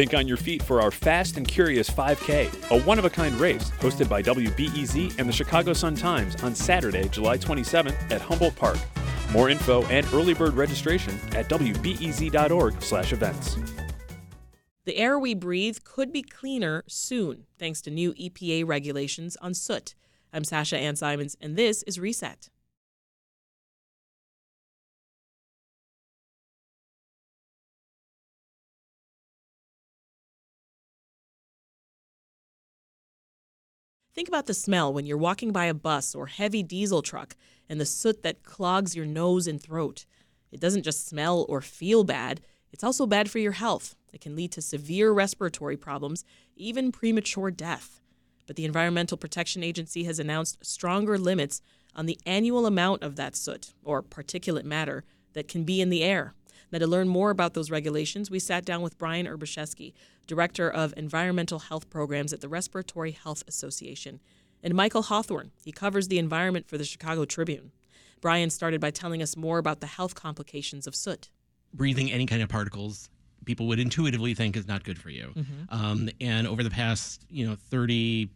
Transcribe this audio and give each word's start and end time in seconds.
Think 0.00 0.14
on 0.14 0.26
your 0.26 0.38
feet 0.38 0.62
for 0.62 0.80
our 0.80 0.90
Fast 0.90 1.36
and 1.36 1.46
Curious 1.46 1.90
5K, 1.90 2.70
a 2.70 2.80
one 2.84 2.98
of 2.98 3.04
a 3.04 3.10
kind 3.10 3.34
race 3.34 3.70
hosted 3.80 4.08
by 4.08 4.22
WBEZ 4.22 5.18
and 5.18 5.28
the 5.28 5.32
Chicago 5.32 5.74
Sun 5.74 5.96
Times 5.96 6.42
on 6.42 6.54
Saturday, 6.54 7.06
July 7.10 7.36
27th 7.36 8.10
at 8.10 8.22
Humboldt 8.22 8.56
Park. 8.56 8.78
More 9.30 9.50
info 9.50 9.84
and 9.88 10.06
early 10.14 10.32
bird 10.32 10.54
registration 10.54 11.20
at 11.32 11.50
wbez.org/events. 11.50 13.56
The 14.86 14.96
air 14.96 15.18
we 15.18 15.34
breathe 15.34 15.76
could 15.84 16.14
be 16.14 16.22
cleaner 16.22 16.82
soon 16.86 17.44
thanks 17.58 17.82
to 17.82 17.90
new 17.90 18.14
EPA 18.14 18.66
regulations 18.66 19.36
on 19.42 19.52
soot. 19.52 19.94
I'm 20.32 20.44
Sasha 20.44 20.78
Ann 20.78 20.96
Simons, 20.96 21.36
and 21.42 21.56
this 21.56 21.82
is 21.82 22.00
Reset. 22.00 22.48
Think 34.14 34.28
about 34.28 34.46
the 34.46 34.54
smell 34.54 34.92
when 34.92 35.06
you're 35.06 35.16
walking 35.16 35.52
by 35.52 35.66
a 35.66 35.74
bus 35.74 36.14
or 36.14 36.26
heavy 36.26 36.62
diesel 36.62 37.00
truck 37.00 37.36
and 37.68 37.80
the 37.80 37.86
soot 37.86 38.22
that 38.22 38.42
clogs 38.42 38.96
your 38.96 39.06
nose 39.06 39.46
and 39.46 39.62
throat. 39.62 40.04
It 40.50 40.60
doesn't 40.60 40.82
just 40.82 41.06
smell 41.06 41.46
or 41.48 41.60
feel 41.60 42.02
bad, 42.02 42.40
it's 42.72 42.84
also 42.84 43.06
bad 43.06 43.30
for 43.30 43.38
your 43.38 43.52
health. 43.52 43.94
It 44.12 44.20
can 44.20 44.36
lead 44.36 44.52
to 44.52 44.62
severe 44.62 45.12
respiratory 45.12 45.76
problems, 45.76 46.24
even 46.56 46.92
premature 46.92 47.50
death. 47.50 48.00
But 48.46 48.56
the 48.56 48.64
Environmental 48.64 49.16
Protection 49.16 49.62
Agency 49.62 50.04
has 50.04 50.18
announced 50.18 50.64
stronger 50.64 51.18
limits 51.18 51.62
on 51.94 52.06
the 52.06 52.18
annual 52.26 52.66
amount 52.66 53.02
of 53.02 53.16
that 53.16 53.36
soot, 53.36 53.74
or 53.84 54.02
particulate 54.02 54.64
matter, 54.64 55.04
that 55.32 55.48
can 55.48 55.64
be 55.64 55.80
in 55.80 55.90
the 55.90 56.02
air. 56.02 56.34
Now, 56.72 56.78
to 56.78 56.86
learn 56.86 57.08
more 57.08 57.30
about 57.30 57.54
those 57.54 57.70
regulations, 57.70 58.30
we 58.30 58.38
sat 58.38 58.64
down 58.64 58.82
with 58.82 58.98
Brian 58.98 59.26
Urbaszewski, 59.26 59.92
Director 60.26 60.70
of 60.70 60.94
Environmental 60.96 61.58
Health 61.58 61.90
Programs 61.90 62.32
at 62.32 62.40
the 62.40 62.48
Respiratory 62.48 63.12
Health 63.12 63.42
Association, 63.48 64.20
and 64.62 64.74
Michael 64.74 65.02
Hawthorne. 65.02 65.50
He 65.64 65.72
covers 65.72 66.08
the 66.08 66.18
environment 66.18 66.68
for 66.68 66.78
the 66.78 66.84
Chicago 66.84 67.24
Tribune. 67.24 67.72
Brian 68.20 68.50
started 68.50 68.80
by 68.80 68.90
telling 68.90 69.22
us 69.22 69.36
more 69.36 69.58
about 69.58 69.80
the 69.80 69.86
health 69.86 70.14
complications 70.14 70.86
of 70.86 70.94
soot. 70.94 71.30
Breathing 71.72 72.12
any 72.12 72.26
kind 72.26 72.42
of 72.42 72.48
particles 72.48 73.10
people 73.44 73.66
would 73.66 73.80
intuitively 73.80 74.34
think 74.34 74.56
is 74.56 74.68
not 74.68 74.84
good 74.84 74.98
for 74.98 75.10
you. 75.10 75.32
Um, 75.70 76.08
and 76.20 76.46
over 76.46 76.62
the 76.62 76.70
past, 76.70 77.24
you 77.30 77.46
know, 77.46 77.56
30 77.70 78.28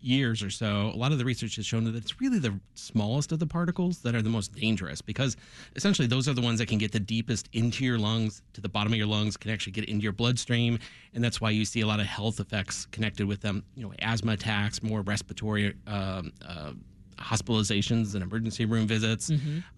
years 0.00 0.42
or 0.42 0.50
so, 0.50 0.90
a 0.94 0.96
lot 0.96 1.12
of 1.12 1.18
the 1.18 1.24
research 1.24 1.56
has 1.56 1.66
shown 1.66 1.84
that 1.84 1.94
it's 1.94 2.20
really 2.20 2.38
the 2.38 2.58
smallest 2.74 3.32
of 3.32 3.38
the 3.38 3.46
particles 3.46 3.98
that 4.00 4.14
are 4.14 4.22
the 4.22 4.30
most 4.30 4.54
dangerous 4.54 5.00
because 5.00 5.36
essentially 5.76 6.06
those 6.06 6.28
are 6.28 6.34
the 6.34 6.40
ones 6.42 6.58
that 6.58 6.68
can 6.68 6.78
get 6.78 6.92
the 6.92 7.00
deepest 7.00 7.48
into 7.52 7.84
your 7.84 7.98
lungs, 7.98 8.42
to 8.52 8.60
the 8.60 8.68
bottom 8.68 8.92
of 8.92 8.98
your 8.98 9.06
lungs, 9.06 9.36
can 9.36 9.50
actually 9.50 9.72
get 9.72 9.84
into 9.84 10.02
your 10.02 10.12
bloodstream. 10.12 10.78
And 11.14 11.22
that's 11.22 11.40
why 11.40 11.50
you 11.50 11.64
see 11.64 11.80
a 11.80 11.86
lot 11.86 12.00
of 12.00 12.06
health 12.06 12.40
effects 12.40 12.86
connected 12.86 13.26
with 13.26 13.40
them, 13.40 13.64
you 13.74 13.84
know, 13.84 13.92
asthma 14.00 14.32
attacks, 14.32 14.82
more 14.82 15.02
respiratory 15.02 15.74
um, 15.86 16.32
uh, 16.46 16.72
hospitalizations 17.18 18.14
and 18.14 18.22
emergency 18.22 18.64
room 18.64 18.86
visits. 18.86 19.30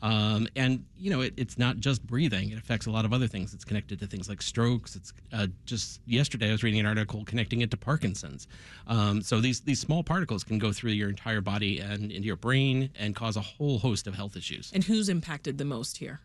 Um, 0.02 0.46
and, 0.56 0.84
you 0.98 1.10
know, 1.10 1.22
it, 1.22 1.34
it's 1.36 1.58
not 1.58 1.78
just 1.78 2.06
breathing, 2.06 2.50
it 2.50 2.58
affects 2.58 2.86
a 2.86 2.90
lot 2.90 3.04
of 3.04 3.12
other 3.12 3.26
things. 3.26 3.54
It's 3.54 3.64
connected 3.64 3.98
to 4.00 4.06
things 4.06 4.28
like 4.28 4.42
strokes. 4.42 4.96
It's 4.96 5.12
uh, 5.32 5.46
just 5.64 6.00
yesterday 6.06 6.48
I 6.48 6.52
was 6.52 6.62
reading 6.62 6.80
an 6.80 6.86
article 6.86 7.24
connecting 7.24 7.62
it 7.62 7.70
to 7.70 7.76
Parkinson's. 7.76 8.46
Um, 8.86 9.22
so 9.22 9.40
these, 9.40 9.60
these 9.60 9.80
small 9.80 10.02
particles 10.02 10.44
can 10.44 10.58
go 10.58 10.72
through 10.72 10.92
your 10.92 11.08
entire 11.08 11.40
body 11.40 11.80
and 11.80 12.12
into 12.12 12.26
your 12.26 12.36
brain 12.36 12.90
and 12.98 13.16
cause 13.16 13.36
a 13.36 13.40
whole 13.40 13.78
host 13.78 14.06
of 14.06 14.14
health 14.14 14.36
issues. 14.36 14.70
And 14.74 14.84
who's 14.84 15.08
impacted 15.08 15.58
the 15.58 15.64
most 15.64 15.96
here? 15.96 16.20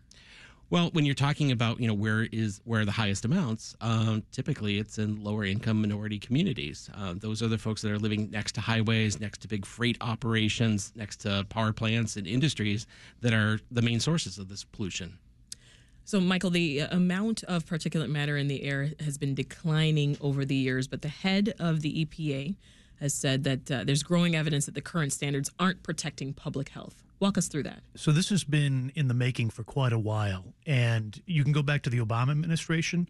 Well, 0.72 0.90
when 0.94 1.06
you're 1.06 1.14
talking 1.14 1.52
about 1.52 1.80
you 1.80 1.88
know 1.88 1.94
where 1.94 2.24
is 2.32 2.60
where 2.64 2.82
are 2.82 2.86
the 2.86 2.92
highest 2.92 3.24
amounts, 3.24 3.76
um, 3.82 4.24
typically 4.32 4.80
it's 4.80 4.98
in 4.98 5.24
lower 5.24 5.46
income 5.46 5.82
minority 5.82 6.18
communities. 6.18 6.90
Uh, 6.98 7.14
those 7.16 7.44
are 7.44 7.48
the 7.48 7.58
folks 7.58 7.84
that 7.84 7.92
are 7.92 8.00
living 8.00 8.32
next 8.32 8.56
to 8.56 8.62
highways, 8.62 9.20
next 9.20 9.42
to 9.42 9.48
big 9.48 9.66
freight 9.66 9.98
operations, 10.02 10.92
next 10.96 11.18
to 11.22 11.46
power 11.50 11.72
plants 11.72 12.16
and 12.16 12.26
industries 12.26 12.88
that 13.22 13.32
are 13.32 13.60
the 13.70 13.82
main 13.82 14.00
sources 14.00 14.40
of 14.40 14.50
this 14.50 14.64
pollution. 14.64 15.20
So, 16.04 16.20
Michael, 16.20 16.50
the 16.50 16.82
uh, 16.82 16.96
amount 16.96 17.44
of 17.44 17.66
particulate 17.66 18.10
matter 18.10 18.36
in 18.38 18.48
the 18.48 18.64
air 18.64 18.92
has 19.00 19.18
been 19.20 19.36
declining 19.36 20.18
over 20.20 20.46
the 20.46 20.56
years, 20.56 20.88
but 20.88 21.04
the 21.04 21.10
head 21.10 21.54
of 21.60 21.82
the 21.82 22.06
EPA 22.06 22.56
has 23.00 23.14
said 23.14 23.44
that 23.44 23.72
uh, 23.72 23.84
there's 23.84 24.04
growing 24.04 24.36
evidence 24.36 24.66
that 24.66 24.76
the 24.76 24.82
current 24.82 25.14
standards 25.14 25.52
aren't 25.60 25.84
protecting 25.84 26.34
public 26.34 26.70
health. 26.70 27.05
Walk 27.20 27.38
us 27.38 27.48
through 27.48 27.64
that. 27.64 27.82
So 27.96 28.12
this 28.12 28.30
has 28.30 28.44
been 28.44 28.92
in 28.96 29.08
the 29.08 29.14
making 29.14 29.50
for 29.50 29.64
quite 29.64 29.94
a 29.94 30.00
while, 30.00 30.54
and 30.66 31.22
you 31.26 31.44
can 31.44 31.54
go 31.54 31.62
back 31.62 31.82
to 31.84 31.90
the 31.90 32.00
Obama 32.00 32.32
administration. 32.32 33.10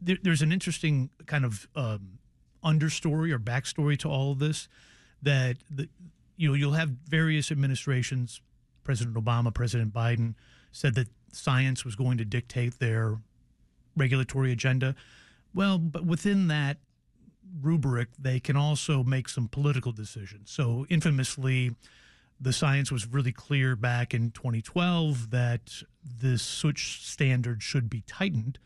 There, 0.00 0.16
there's 0.20 0.42
an 0.42 0.52
interesting 0.52 1.10
kind 1.26 1.44
of 1.44 1.68
um, 1.76 2.18
understory 2.64 3.32
or 3.32 3.38
backstory 3.38 3.96
to 4.00 4.08
all 4.08 4.32
of 4.32 4.40
this. 4.40 4.68
That 5.22 5.58
the, 5.70 5.88
you 6.36 6.48
know 6.48 6.54
you'll 6.54 6.72
have 6.72 6.90
various 7.08 7.52
administrations. 7.52 8.40
President 8.82 9.16
Obama, 9.16 9.52
President 9.52 9.92
Biden 9.92 10.34
said 10.72 10.94
that 10.94 11.08
science 11.32 11.84
was 11.84 11.94
going 11.94 12.18
to 12.18 12.24
dictate 12.24 12.78
their 12.78 13.18
regulatory 13.96 14.50
agenda. 14.50 14.94
Well, 15.54 15.78
but 15.78 16.04
within 16.04 16.48
that 16.48 16.78
rubric, 17.60 18.08
they 18.18 18.40
can 18.40 18.56
also 18.56 19.02
make 19.02 19.28
some 19.28 19.48
political 19.48 19.92
decisions. 19.92 20.50
So 20.50 20.86
infamously 20.88 21.74
the 22.40 22.52
science 22.52 22.92
was 22.92 23.06
really 23.06 23.32
clear 23.32 23.74
back 23.74 24.14
in 24.14 24.30
2012 24.30 25.30
that 25.30 25.82
this 26.04 26.42
switch 26.42 27.04
standard 27.04 27.62
should 27.62 27.90
be 27.90 28.02
tightened. 28.06 28.58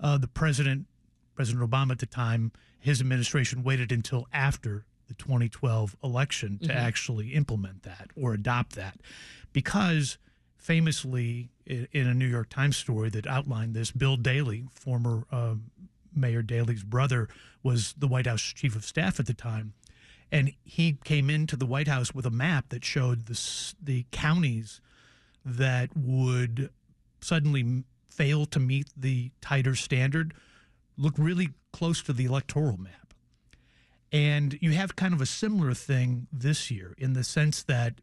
Uh, 0.00 0.18
the 0.18 0.28
president, 0.28 0.86
President 1.34 1.68
Obama 1.68 1.92
at 1.92 1.98
the 1.98 2.06
time, 2.06 2.52
his 2.78 3.00
administration 3.00 3.62
waited 3.62 3.92
until 3.92 4.26
after 4.32 4.86
the 5.08 5.14
2012 5.14 5.96
election 6.02 6.58
to 6.58 6.72
actually 6.72 7.34
implement 7.34 7.82
that 7.82 8.10
or 8.16 8.32
adopt 8.32 8.74
that, 8.76 8.98
because 9.52 10.16
famously, 10.56 11.50
in, 11.66 12.06
a 12.06 12.14
New 12.14 12.26
York 12.26 12.48
Times 12.48 12.76
story 12.76 13.10
that 13.10 13.26
outlined 13.26 13.74
this, 13.74 13.90
Bill 13.90 14.16
Daley, 14.16 14.64
former 14.72 15.24
um, 15.30 15.64
Mayor 16.14 16.42
Daley's 16.42 16.82
brother, 16.82 17.28
was 17.62 17.94
the 17.98 18.08
White 18.08 18.26
House 18.26 18.40
chief 18.40 18.74
of 18.74 18.84
staff 18.84 19.20
at 19.20 19.26
the 19.26 19.34
time 19.34 19.74
and 20.32 20.52
he 20.64 20.96
came 21.04 21.28
into 21.28 21.56
the 21.56 21.66
White 21.66 21.86
House 21.86 22.14
with 22.14 22.24
a 22.24 22.30
map 22.30 22.70
that 22.70 22.84
showed 22.84 23.26
the 23.26 23.74
the 23.80 24.06
counties 24.10 24.80
that 25.44 25.90
would 25.94 26.70
suddenly 27.20 27.84
fail 28.08 28.46
to 28.46 28.58
meet 28.58 28.88
the 28.96 29.30
tighter 29.40 29.74
standard 29.74 30.34
look 30.96 31.14
really 31.18 31.50
close 31.72 32.02
to 32.02 32.12
the 32.12 32.24
electoral 32.24 32.76
map. 32.78 33.14
And 34.10 34.58
you 34.60 34.72
have 34.72 34.96
kind 34.96 35.14
of 35.14 35.20
a 35.20 35.26
similar 35.26 35.74
thing 35.74 36.26
this 36.32 36.70
year 36.70 36.94
in 36.98 37.14
the 37.14 37.24
sense 37.24 37.62
that 37.64 37.94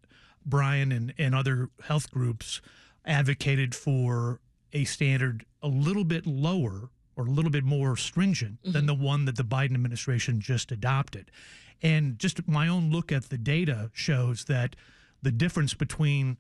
Brian 0.45 0.91
and, 0.91 1.13
and 1.18 1.35
other 1.35 1.69
health 1.84 2.09
groups 2.09 2.62
advocated 3.06 3.75
for 3.75 4.39
a 4.73 4.85
standard 4.85 5.45
a 5.62 5.68
little 5.68 6.03
bit 6.03 6.25
lower 6.25 6.89
or 7.16 7.25
a 7.25 7.29
little 7.29 7.51
bit 7.51 7.63
more 7.63 7.95
stringent 7.95 8.62
than 8.63 8.73
mm-hmm. 8.73 8.85
the 8.88 8.94
one 8.94 9.25
that 9.25 9.35
the 9.35 9.44
Biden 9.44 9.75
administration 9.75 10.39
just 10.39 10.72
adopted. 10.72 11.29
And 11.81 12.19
just 12.19 12.47
my 12.47 12.67
own 12.67 12.91
look 12.91 13.12
at 13.12 13.29
the 13.29 13.38
data 13.38 13.90
shows 13.94 14.45
that 14.45 14.75
the 15.22 15.31
difference 15.31 15.73
between 15.73 16.38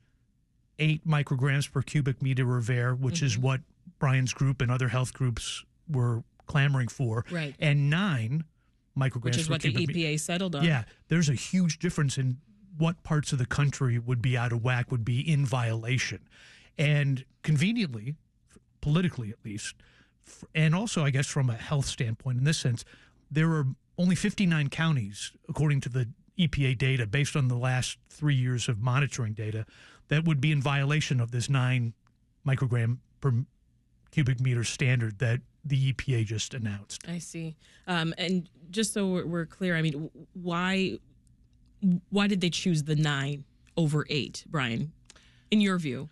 eight 0.77 1.07
micrograms 1.07 1.71
per 1.71 1.81
cubic 1.81 2.21
meter 2.21 2.57
of 2.57 2.69
air, 2.69 2.93
which 2.93 3.21
is 3.21 3.33
mm-hmm. 3.33 3.43
what 3.43 3.61
Brian's 3.99 4.33
group 4.33 4.61
and 4.61 4.71
other 4.71 4.89
health 4.89 5.13
groups 5.13 5.63
were 5.89 6.23
clamoring 6.47 6.87
for, 6.87 7.25
Right. 7.29 7.55
and 7.59 7.89
nine 7.89 8.45
micrograms 8.97 9.23
Which 9.23 9.37
is 9.37 9.49
what 9.49 9.61
the 9.61 9.71
cubic 9.71 9.95
me- 9.95 10.03
EPA 10.03 10.19
settled 10.19 10.55
on. 10.55 10.63
yeah, 10.63 10.83
there's 11.07 11.29
a 11.29 11.33
huge 11.33 11.79
difference 11.79 12.17
in 12.17 12.37
what 12.77 13.03
parts 13.03 13.31
of 13.33 13.39
the 13.39 13.45
country 13.45 13.99
would 13.99 14.21
be 14.21 14.37
out 14.37 14.51
of 14.51 14.63
whack, 14.63 14.91
would 14.91 15.03
be 15.05 15.19
in 15.19 15.45
violation. 15.45 16.19
And 16.77 17.25
conveniently, 17.43 18.15
politically 18.81 19.29
at 19.31 19.37
least, 19.43 19.75
and 20.55 20.73
also, 20.73 21.03
I 21.03 21.09
guess, 21.09 21.27
from 21.27 21.49
a 21.49 21.55
health 21.55 21.87
standpoint, 21.87 22.37
in 22.37 22.43
this 22.45 22.57
sense, 22.57 22.85
there 23.29 23.51
are 23.51 23.67
only 23.99 24.15
59 24.15 24.69
counties, 24.69 25.33
according 25.49 25.81
to 25.81 25.89
the 25.89 26.07
EPA 26.39 26.77
data, 26.77 27.05
based 27.05 27.35
on 27.35 27.49
the 27.49 27.57
last 27.57 27.97
three 28.09 28.33
years 28.33 28.69
of 28.69 28.79
monitoring 28.79 29.33
data, 29.33 29.65
that 30.07 30.23
would 30.23 30.39
be 30.39 30.51
in 30.51 30.61
violation 30.61 31.19
of 31.19 31.31
this 31.31 31.49
nine 31.49 31.93
microgram 32.47 32.97
per 33.19 33.33
cubic 34.11 34.39
meter 34.39 34.63
standard 34.63 35.19
that 35.19 35.41
the 35.65 35.91
EPA 35.91 36.25
just 36.25 36.53
announced. 36.53 37.03
I 37.07 37.19
see. 37.19 37.57
Um, 37.87 38.13
and 38.17 38.49
just 38.71 38.93
so 38.93 39.05
we're, 39.07 39.25
we're 39.25 39.45
clear, 39.45 39.75
I 39.75 39.81
mean, 39.81 40.09
why 40.33 40.97
why 42.09 42.27
did 42.27 42.41
they 42.41 42.49
choose 42.49 42.83
the 42.83 42.95
nine 42.95 43.43
over 43.77 44.05
eight, 44.09 44.43
Brian? 44.47 44.91
In 45.51 45.61
your 45.61 45.77
view, 45.77 46.09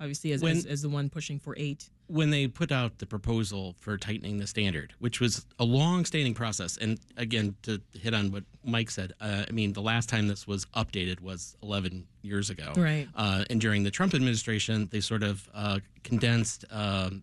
obviously, 0.00 0.32
as, 0.32 0.42
When- 0.42 0.56
as, 0.56 0.66
as 0.66 0.82
the 0.82 0.88
one 0.88 1.08
pushing 1.08 1.38
for 1.38 1.54
eight. 1.56 1.88
When 2.08 2.30
they 2.30 2.48
put 2.48 2.72
out 2.72 2.98
the 2.98 3.06
proposal 3.06 3.76
for 3.78 3.96
tightening 3.96 4.38
the 4.38 4.46
standard, 4.46 4.94
which 4.98 5.20
was 5.20 5.46
a 5.58 5.64
long-standing 5.64 6.34
process, 6.34 6.76
and 6.76 6.98
again 7.16 7.54
to 7.62 7.80
hit 7.92 8.14
on 8.14 8.32
what 8.32 8.44
Mike 8.64 8.90
said, 8.90 9.12
uh, 9.20 9.44
I 9.48 9.52
mean 9.52 9.72
the 9.74 9.82
last 9.82 10.08
time 10.08 10.26
this 10.26 10.46
was 10.46 10.64
updated 10.74 11.20
was 11.20 11.56
11 11.62 12.06
years 12.22 12.50
ago, 12.50 12.72
Right. 12.76 13.06
Uh, 13.14 13.44
and 13.50 13.60
during 13.60 13.82
the 13.84 13.90
Trump 13.90 14.14
administration, 14.14 14.88
they 14.90 15.00
sort 15.00 15.22
of 15.22 15.48
uh, 15.54 15.78
condensed 16.02 16.64
um, 16.70 17.22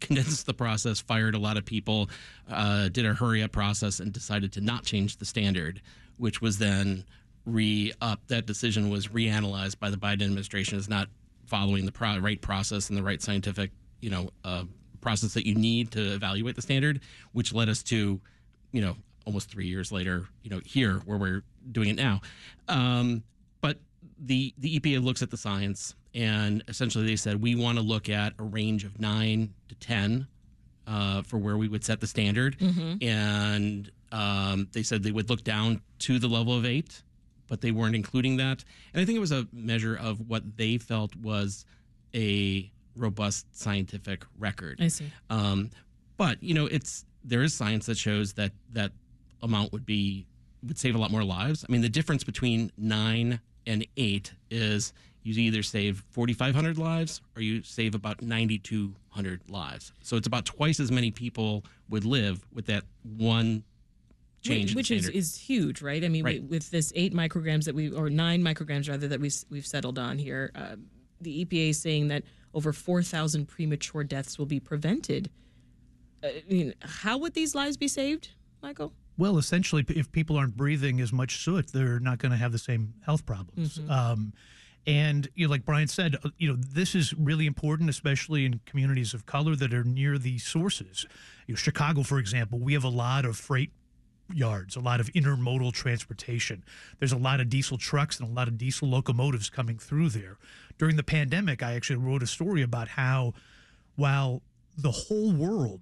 condensed 0.00 0.46
the 0.46 0.54
process, 0.54 1.00
fired 1.00 1.34
a 1.34 1.38
lot 1.38 1.56
of 1.58 1.64
people, 1.66 2.08
uh, 2.50 2.88
did 2.88 3.04
a 3.04 3.12
hurry 3.12 3.42
up 3.42 3.52
process, 3.52 4.00
and 4.00 4.12
decided 4.12 4.52
to 4.52 4.60
not 4.60 4.84
change 4.84 5.16
the 5.18 5.26
standard, 5.26 5.82
which 6.16 6.40
was 6.40 6.58
then 6.58 7.04
re 7.44 7.92
up. 8.00 8.20
That 8.28 8.46
decision 8.46 8.90
was 8.90 9.08
reanalyzed 9.08 9.78
by 9.78 9.90
the 9.90 9.96
Biden 9.96 10.22
administration 10.22 10.78
as 10.78 10.88
not 10.88 11.08
following 11.46 11.84
the 11.84 11.92
pro- 11.92 12.18
right 12.18 12.40
process 12.40 12.88
and 12.88 12.96
the 12.96 13.02
right 13.02 13.20
scientific, 13.20 13.72
you 14.00 14.10
know, 14.10 14.30
uh, 14.44 14.64
process 15.00 15.34
that 15.34 15.46
you 15.46 15.54
need 15.54 15.90
to 15.92 16.14
evaluate 16.14 16.56
the 16.56 16.62
standard, 16.62 17.00
which 17.32 17.52
led 17.52 17.68
us 17.68 17.82
to, 17.84 18.20
you 18.72 18.80
know, 18.80 18.96
almost 19.26 19.50
three 19.50 19.66
years 19.66 19.92
later, 19.92 20.26
you 20.42 20.50
know, 20.50 20.60
here 20.64 20.94
where 21.04 21.18
we're 21.18 21.42
doing 21.72 21.88
it 21.88 21.96
now. 21.96 22.20
Um, 22.68 23.22
but 23.60 23.78
the 24.18 24.54
the 24.58 24.78
EPA 24.78 25.02
looks 25.02 25.22
at 25.22 25.30
the 25.30 25.36
science, 25.36 25.94
and 26.14 26.62
essentially 26.68 27.06
they 27.06 27.16
said 27.16 27.42
we 27.42 27.54
want 27.54 27.78
to 27.78 27.84
look 27.84 28.08
at 28.08 28.34
a 28.38 28.42
range 28.42 28.84
of 28.84 28.98
nine 29.00 29.54
to 29.68 29.74
ten 29.76 30.26
uh, 30.86 31.22
for 31.22 31.38
where 31.38 31.56
we 31.56 31.68
would 31.68 31.84
set 31.84 32.00
the 32.00 32.06
standard, 32.06 32.56
and 33.02 33.90
um, 34.12 34.68
they 34.72 34.82
said 34.82 35.02
they 35.02 35.12
would 35.12 35.30
look 35.30 35.44
down 35.44 35.80
to 36.00 36.18
the 36.18 36.28
level 36.28 36.56
of 36.56 36.64
eight, 36.66 37.02
but 37.48 37.60
they 37.60 37.70
weren't 37.70 37.94
including 37.94 38.36
that. 38.38 38.64
And 38.92 39.00
I 39.00 39.04
think 39.04 39.16
it 39.16 39.20
was 39.20 39.32
a 39.32 39.46
measure 39.52 39.94
of 39.96 40.28
what 40.28 40.56
they 40.56 40.78
felt 40.78 41.14
was 41.16 41.64
a 42.14 42.70
robust 42.96 43.46
scientific 43.56 44.24
record. 44.38 44.78
I 44.80 44.88
see. 44.88 45.10
Um, 45.28 45.70
but 46.16 46.42
you 46.42 46.54
know, 46.54 46.66
it's 46.66 47.04
there 47.24 47.42
is 47.42 47.54
science 47.54 47.86
that 47.86 47.96
shows 47.98 48.32
that 48.34 48.52
that 48.72 48.92
amount 49.42 49.72
would 49.72 49.86
be 49.86 50.26
would 50.66 50.78
save 50.78 50.94
a 50.94 50.98
lot 50.98 51.10
more 51.10 51.24
lives. 51.24 51.64
I 51.68 51.72
mean, 51.72 51.80
the 51.80 51.88
difference 51.88 52.24
between 52.24 52.70
nine 52.76 53.40
and 53.66 53.86
eight 53.96 54.32
is 54.50 54.92
you 55.22 55.34
either 55.34 55.62
save 55.62 56.02
4,500 56.10 56.78
lives 56.78 57.20
or 57.36 57.42
you 57.42 57.62
save 57.62 57.94
about 57.94 58.22
9,200 58.22 59.42
lives. 59.50 59.92
So 60.02 60.16
it's 60.16 60.26
about 60.26 60.46
twice 60.46 60.80
as 60.80 60.90
many 60.90 61.10
people 61.10 61.64
would 61.88 62.04
live 62.04 62.46
with 62.54 62.66
that 62.66 62.84
one 63.02 63.64
change. 64.42 64.74
which 64.74 64.90
is, 64.90 65.08
is 65.08 65.36
huge, 65.36 65.82
right? 65.82 66.02
I 66.02 66.08
mean, 66.08 66.24
Right. 66.24 66.42
we, 66.42 66.48
with 66.48 66.70
this 66.70 66.90
eight 66.96 67.12
micrograms 67.12 67.64
that 67.64 67.74
we, 67.74 67.90
or 67.90 68.08
nine 68.08 68.42
micrograms 68.42 68.88
rather, 68.88 69.08
that 69.08 69.20
we, 69.20 69.30
we've 69.50 69.66
settled 69.66 69.98
on 69.98 70.18
here, 70.18 70.50
uh, 70.54 70.76
the 71.20 71.44
EPA 71.44 71.70
is 71.70 71.80
saying 71.80 72.08
that 72.08 72.22
over 72.54 72.72
4,000 72.72 73.46
premature 73.46 74.04
deaths 74.04 74.38
will 74.38 74.46
be 74.46 74.60
prevented. 74.60 75.30
Uh, 76.22 76.28
I 76.28 76.42
mean, 76.48 76.74
how 76.80 77.18
would 77.18 77.34
these 77.34 77.54
lives 77.54 77.76
be 77.76 77.88
saved, 77.88 78.30
Michael? 78.62 78.92
Well, 79.16 79.38
essentially, 79.38 79.84
if 79.88 80.10
people 80.12 80.36
aren't 80.36 80.56
breathing 80.56 81.00
as 81.00 81.12
much 81.12 81.44
soot, 81.44 81.68
they're 81.68 82.00
not 82.00 82.18
going 82.18 82.32
to 82.32 82.38
have 82.38 82.52
the 82.52 82.58
same 82.58 82.94
health 83.04 83.26
problems. 83.26 83.78
Um, 83.88 84.32
and 84.86 85.28
you 85.34 85.46
know, 85.46 85.50
like 85.50 85.64
Brian 85.66 85.88
said, 85.88 86.16
uh, 86.24 86.30
you 86.38 86.48
know, 86.48 86.56
this 86.56 86.94
is 86.94 87.12
really 87.14 87.46
important, 87.46 87.90
especially 87.90 88.46
in 88.46 88.60
communities 88.64 89.12
of 89.12 89.26
color 89.26 89.54
that 89.56 89.74
are 89.74 89.84
near 89.84 90.16
the 90.16 90.38
sources. 90.38 91.06
You 91.46 91.52
know, 91.52 91.56
Chicago, 91.56 92.02
for 92.02 92.18
example, 92.18 92.58
we 92.58 92.72
have 92.72 92.84
a 92.84 92.88
lot 92.88 93.26
of 93.26 93.36
freight 93.36 93.72
yards, 94.34 94.76
a 94.76 94.80
lot 94.80 95.00
of 95.00 95.08
intermodal 95.12 95.72
transportation. 95.72 96.64
There's 96.98 97.12
a 97.12 97.18
lot 97.18 97.40
of 97.40 97.48
diesel 97.48 97.78
trucks 97.78 98.18
and 98.18 98.28
a 98.28 98.32
lot 98.32 98.48
of 98.48 98.58
diesel 98.58 98.88
locomotives 98.88 99.50
coming 99.50 99.78
through 99.78 100.10
there. 100.10 100.38
During 100.78 100.96
the 100.96 101.02
pandemic, 101.02 101.62
I 101.62 101.74
actually 101.74 101.96
wrote 101.96 102.22
a 102.22 102.26
story 102.26 102.62
about 102.62 102.88
how 102.88 103.34
while 103.96 104.42
the 104.76 104.90
whole 104.90 105.32
world 105.32 105.80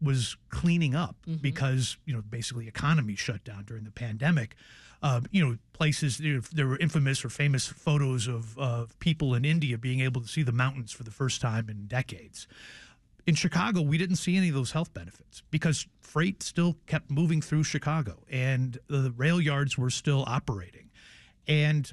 was 0.00 0.36
cleaning 0.48 0.94
up 0.94 1.16
because 1.40 1.96
you 2.04 2.14
know 2.14 2.22
basically 2.22 2.68
economy 2.68 3.16
shut 3.16 3.44
down 3.44 3.64
during 3.64 3.84
the 3.84 3.90
pandemic. 3.90 4.54
Um, 5.00 5.26
you 5.30 5.46
know, 5.46 5.58
places 5.72 6.18
you 6.18 6.34
know, 6.34 6.40
there 6.52 6.66
were 6.66 6.76
infamous 6.78 7.24
or 7.24 7.28
famous 7.28 7.66
photos 7.66 8.26
of 8.26 8.58
of 8.58 8.98
people 9.00 9.34
in 9.34 9.44
India 9.44 9.78
being 9.78 10.00
able 10.00 10.20
to 10.20 10.28
see 10.28 10.42
the 10.42 10.52
mountains 10.52 10.92
for 10.92 11.04
the 11.04 11.10
first 11.10 11.40
time 11.40 11.68
in 11.68 11.86
decades. 11.86 12.46
In 13.28 13.34
Chicago, 13.34 13.82
we 13.82 13.98
didn't 13.98 14.16
see 14.16 14.38
any 14.38 14.48
of 14.48 14.54
those 14.54 14.72
health 14.72 14.94
benefits 14.94 15.42
because 15.50 15.86
freight 16.00 16.42
still 16.42 16.78
kept 16.86 17.10
moving 17.10 17.42
through 17.42 17.62
Chicago 17.62 18.24
and 18.30 18.78
the 18.86 19.12
rail 19.18 19.38
yards 19.38 19.76
were 19.76 19.90
still 19.90 20.24
operating. 20.26 20.88
And 21.46 21.92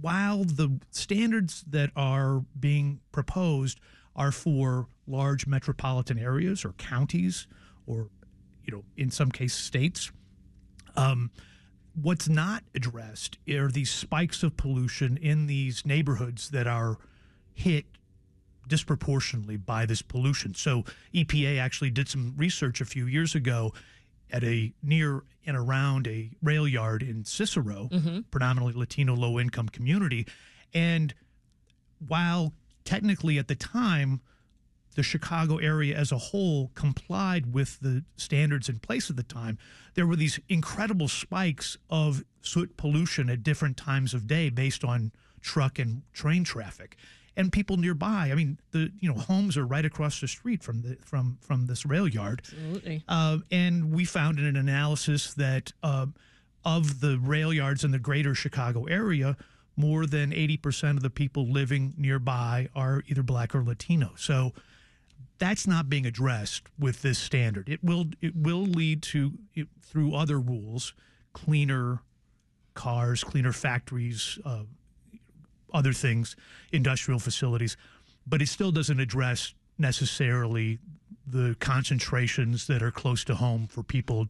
while 0.00 0.42
the 0.42 0.80
standards 0.90 1.64
that 1.68 1.90
are 1.94 2.42
being 2.58 2.98
proposed 3.12 3.78
are 4.16 4.32
for 4.32 4.88
large 5.06 5.46
metropolitan 5.46 6.18
areas 6.18 6.64
or 6.64 6.72
counties 6.72 7.46
or 7.86 8.08
you 8.64 8.72
know 8.72 8.82
in 8.96 9.12
some 9.12 9.30
cases 9.30 9.56
states 9.56 10.10
um, 10.96 11.30
what's 11.94 12.28
not 12.28 12.64
addressed 12.74 13.38
are 13.48 13.70
these 13.70 13.92
spikes 13.92 14.42
of 14.42 14.56
pollution 14.56 15.16
in 15.16 15.46
these 15.46 15.86
neighborhoods 15.86 16.50
that 16.50 16.66
are 16.66 16.98
hit 17.54 17.84
disproportionately 18.66 19.56
by 19.56 19.86
this 19.86 20.02
pollution. 20.02 20.54
So 20.54 20.84
EPA 21.14 21.58
actually 21.58 21.90
did 21.90 22.08
some 22.08 22.34
research 22.36 22.80
a 22.80 22.84
few 22.84 23.06
years 23.06 23.34
ago 23.34 23.72
at 24.32 24.44
a 24.44 24.72
near 24.82 25.22
and 25.46 25.56
around 25.56 26.06
a 26.06 26.30
rail 26.42 26.68
yard 26.68 27.02
in 27.02 27.24
Cicero, 27.24 27.88
mm-hmm. 27.90 28.20
predominantly 28.30 28.78
Latino 28.78 29.14
low 29.14 29.40
income 29.40 29.68
community. 29.68 30.26
And 30.72 31.14
while 32.06 32.52
technically 32.84 33.38
at 33.38 33.48
the 33.48 33.54
time 33.54 34.20
the 34.96 35.02
Chicago 35.02 35.58
area 35.58 35.96
as 35.96 36.10
a 36.12 36.18
whole 36.18 36.70
complied 36.74 37.52
with 37.52 37.78
the 37.80 38.04
standards 38.16 38.68
in 38.68 38.78
place 38.78 39.08
at 39.10 39.16
the 39.16 39.22
time, 39.22 39.58
there 39.94 40.06
were 40.06 40.16
these 40.16 40.38
incredible 40.48 41.08
spikes 41.08 41.76
of 41.88 42.24
soot 42.42 42.76
pollution 42.76 43.30
at 43.30 43.42
different 43.42 43.76
times 43.76 44.14
of 44.14 44.26
day 44.26 44.50
based 44.50 44.84
on 44.84 45.12
truck 45.40 45.78
and 45.78 46.02
train 46.12 46.44
traffic. 46.44 46.96
And 47.40 47.50
people 47.50 47.78
nearby, 47.78 48.28
I 48.30 48.34
mean, 48.34 48.58
the 48.72 48.92
you 49.00 49.08
know 49.08 49.18
homes 49.18 49.56
are 49.56 49.66
right 49.66 49.84
across 49.84 50.20
the 50.20 50.28
street 50.28 50.62
from 50.62 50.82
the 50.82 50.98
from 51.04 51.38
from 51.40 51.66
this 51.66 51.86
rail 51.86 52.06
yard. 52.06 52.42
Absolutely. 52.44 53.04
Uh, 53.08 53.38
and 53.50 53.92
we 53.92 54.04
found 54.04 54.38
in 54.38 54.44
an 54.44 54.56
analysis 54.56 55.34
that 55.34 55.72
uh, 55.82 56.06
of 56.64 57.00
the 57.00 57.18
rail 57.18 57.52
yards 57.52 57.84
in 57.84 57.90
the 57.90 57.98
greater 57.98 58.34
Chicago 58.34 58.84
area, 58.84 59.36
more 59.76 60.06
than 60.06 60.30
80% 60.30 60.96
of 60.96 61.02
the 61.02 61.10
people 61.10 61.46
living 61.46 61.94
nearby 61.96 62.68
are 62.74 63.02
either 63.08 63.22
black 63.22 63.54
or 63.54 63.62
Latino. 63.62 64.12
So 64.16 64.52
that's 65.38 65.66
not 65.66 65.88
being 65.88 66.04
addressed 66.04 66.64
with 66.78 67.02
this 67.02 67.18
standard. 67.18 67.68
It 67.68 67.82
will 67.82 68.06
it 68.20 68.36
will 68.36 68.64
lead 68.64 69.02
to 69.04 69.32
it, 69.54 69.68
through 69.80 70.14
other 70.14 70.38
rules, 70.38 70.92
cleaner 71.32 72.02
cars, 72.74 73.24
cleaner 73.24 73.52
factories, 73.52 74.38
uh, 74.44 74.64
other 75.72 75.92
things, 75.92 76.36
industrial 76.72 77.20
facilities, 77.20 77.76
but 78.26 78.42
it 78.42 78.48
still 78.48 78.72
doesn't 78.72 79.00
address 79.00 79.54
necessarily 79.78 80.78
the 81.26 81.56
concentrations 81.60 82.66
that 82.66 82.82
are 82.82 82.90
close 82.90 83.24
to 83.24 83.34
home 83.34 83.66
for 83.66 83.82
people 83.82 84.28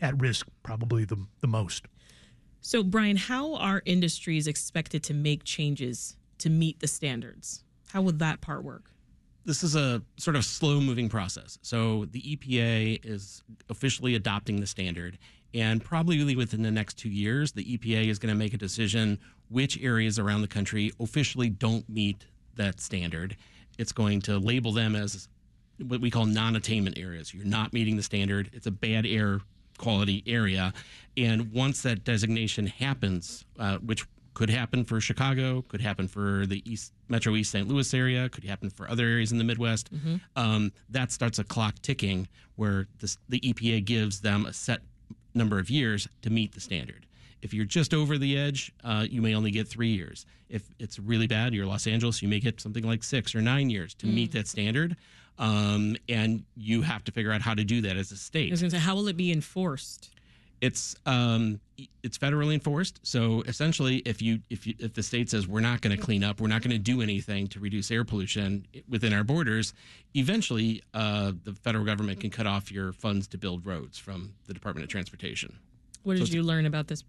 at 0.00 0.18
risk, 0.20 0.46
probably 0.62 1.04
the, 1.04 1.18
the 1.40 1.46
most. 1.46 1.86
So, 2.60 2.82
Brian, 2.82 3.16
how 3.16 3.54
are 3.54 3.82
industries 3.84 4.46
expected 4.46 5.02
to 5.04 5.14
make 5.14 5.44
changes 5.44 6.16
to 6.38 6.50
meet 6.50 6.80
the 6.80 6.88
standards? 6.88 7.64
How 7.92 8.02
would 8.02 8.18
that 8.18 8.40
part 8.40 8.64
work? 8.64 8.90
this 9.48 9.64
is 9.64 9.74
a 9.74 10.02
sort 10.18 10.36
of 10.36 10.44
slow 10.44 10.78
moving 10.78 11.08
process. 11.08 11.58
So 11.62 12.04
the 12.04 12.20
EPA 12.20 13.00
is 13.02 13.42
officially 13.70 14.14
adopting 14.14 14.60
the 14.60 14.66
standard, 14.66 15.18
and 15.54 15.82
probably 15.82 16.36
within 16.36 16.62
the 16.62 16.70
next 16.70 16.94
two 16.94 17.08
years, 17.08 17.52
the 17.52 17.64
EPA 17.64 18.08
is 18.08 18.18
going 18.18 18.32
to 18.32 18.38
make 18.38 18.54
a 18.54 18.58
decision 18.58 19.18
which 19.48 19.80
areas 19.80 20.18
around 20.18 20.42
the 20.42 20.48
country 20.48 20.92
officially 21.00 21.48
don't 21.48 21.88
meet 21.88 22.26
that 22.56 22.80
standard. 22.80 23.36
It's 23.78 23.92
going 23.92 24.20
to 24.22 24.38
label 24.38 24.72
them 24.72 24.94
as 24.94 25.28
what 25.78 26.00
we 26.00 26.10
call 26.10 26.26
non 26.26 26.56
attainment 26.56 26.98
areas. 26.98 27.32
You're 27.32 27.44
not 27.44 27.72
meeting 27.72 27.96
the 27.96 28.02
standard, 28.02 28.50
it's 28.52 28.66
a 28.66 28.70
bad 28.70 29.06
air 29.06 29.40
quality 29.78 30.22
area. 30.26 30.72
And 31.16 31.52
once 31.52 31.82
that 31.82 32.04
designation 32.04 32.66
happens, 32.66 33.44
uh, 33.58 33.78
which 33.78 34.04
could 34.34 34.50
happen 34.50 34.84
for 34.84 35.00
Chicago, 35.00 35.62
could 35.62 35.80
happen 35.80 36.06
for 36.06 36.46
the 36.46 36.62
East 36.70 36.92
Metro 37.08 37.34
East 37.34 37.50
St. 37.50 37.66
Louis 37.66 37.92
area, 37.94 38.28
could 38.28 38.44
happen 38.44 38.70
for 38.70 38.88
other 38.90 39.04
areas 39.04 39.32
in 39.32 39.38
the 39.38 39.44
Midwest. 39.44 39.88
Um, 40.36 40.72
that 40.90 41.10
starts 41.10 41.38
a 41.38 41.44
clock 41.44 41.76
ticking 41.80 42.28
where 42.56 42.86
this, 43.00 43.18
the 43.28 43.40
EPA 43.40 43.84
gives 43.84 44.20
them 44.20 44.46
a 44.46 44.52
set 44.52 44.80
number 45.38 45.58
of 45.58 45.70
years 45.70 46.08
to 46.22 46.30
meet 46.30 46.52
the 46.52 46.60
standard. 46.60 47.06
If 47.40 47.54
you're 47.54 47.64
just 47.64 47.94
over 47.94 48.18
the 48.18 48.36
edge, 48.36 48.72
uh, 48.84 49.06
you 49.08 49.22
may 49.22 49.34
only 49.34 49.50
get 49.50 49.68
three 49.68 49.88
years. 49.90 50.26
If 50.48 50.62
it's 50.78 50.98
really 50.98 51.26
bad, 51.26 51.54
you're 51.54 51.66
Los 51.66 51.86
Angeles, 51.86 52.20
you 52.20 52.28
may 52.28 52.40
get 52.40 52.60
something 52.60 52.84
like 52.84 53.04
six 53.04 53.34
or 53.34 53.40
nine 53.40 53.70
years 53.70 53.94
to 53.94 54.06
meet 54.06 54.32
that 54.32 54.48
standard. 54.48 54.96
Um, 55.38 55.96
and 56.08 56.42
you 56.56 56.82
have 56.82 57.04
to 57.04 57.12
figure 57.12 57.30
out 57.30 57.40
how 57.42 57.54
to 57.54 57.62
do 57.62 57.80
that 57.82 57.96
as 57.96 58.10
a 58.10 58.16
state 58.16 58.50
I 58.50 58.52
was 58.52 58.60
going 58.60 58.70
to 58.72 58.76
say, 58.76 58.82
how 58.82 58.96
will 58.96 59.06
it 59.06 59.16
be 59.16 59.30
enforced? 59.30 60.10
It's 60.60 60.96
um 61.06 61.60
it's 62.02 62.18
federally 62.18 62.54
enforced 62.54 62.98
so 63.04 63.42
essentially 63.46 63.96
if 63.98 64.20
you 64.20 64.40
if 64.50 64.66
you 64.66 64.74
if 64.80 64.92
the 64.94 65.02
state 65.02 65.30
says 65.30 65.46
we're 65.46 65.60
not 65.60 65.80
going 65.80 65.96
to 65.96 66.02
clean 66.02 66.24
up 66.24 66.40
we're 66.40 66.48
not 66.48 66.62
going 66.62 66.72
to 66.72 66.78
do 66.78 67.00
anything 67.00 67.46
to 67.46 67.60
reduce 67.60 67.90
air 67.90 68.04
pollution 68.04 68.66
within 68.88 69.12
our 69.12 69.22
borders 69.22 69.72
eventually 70.14 70.82
uh, 70.94 71.30
the 71.44 71.52
federal 71.52 71.84
government 71.84 72.18
can 72.18 72.30
cut 72.30 72.46
off 72.46 72.72
your 72.72 72.92
funds 72.92 73.28
to 73.28 73.38
build 73.38 73.64
roads 73.64 73.98
from 73.98 74.34
the 74.46 74.54
department 74.54 74.82
of 74.82 74.90
transportation 74.90 75.54
What 76.02 76.14
did 76.14 76.22
it's- 76.22 76.34
you 76.34 76.42
learn 76.42 76.66
about 76.66 76.88
this, 76.88 77.04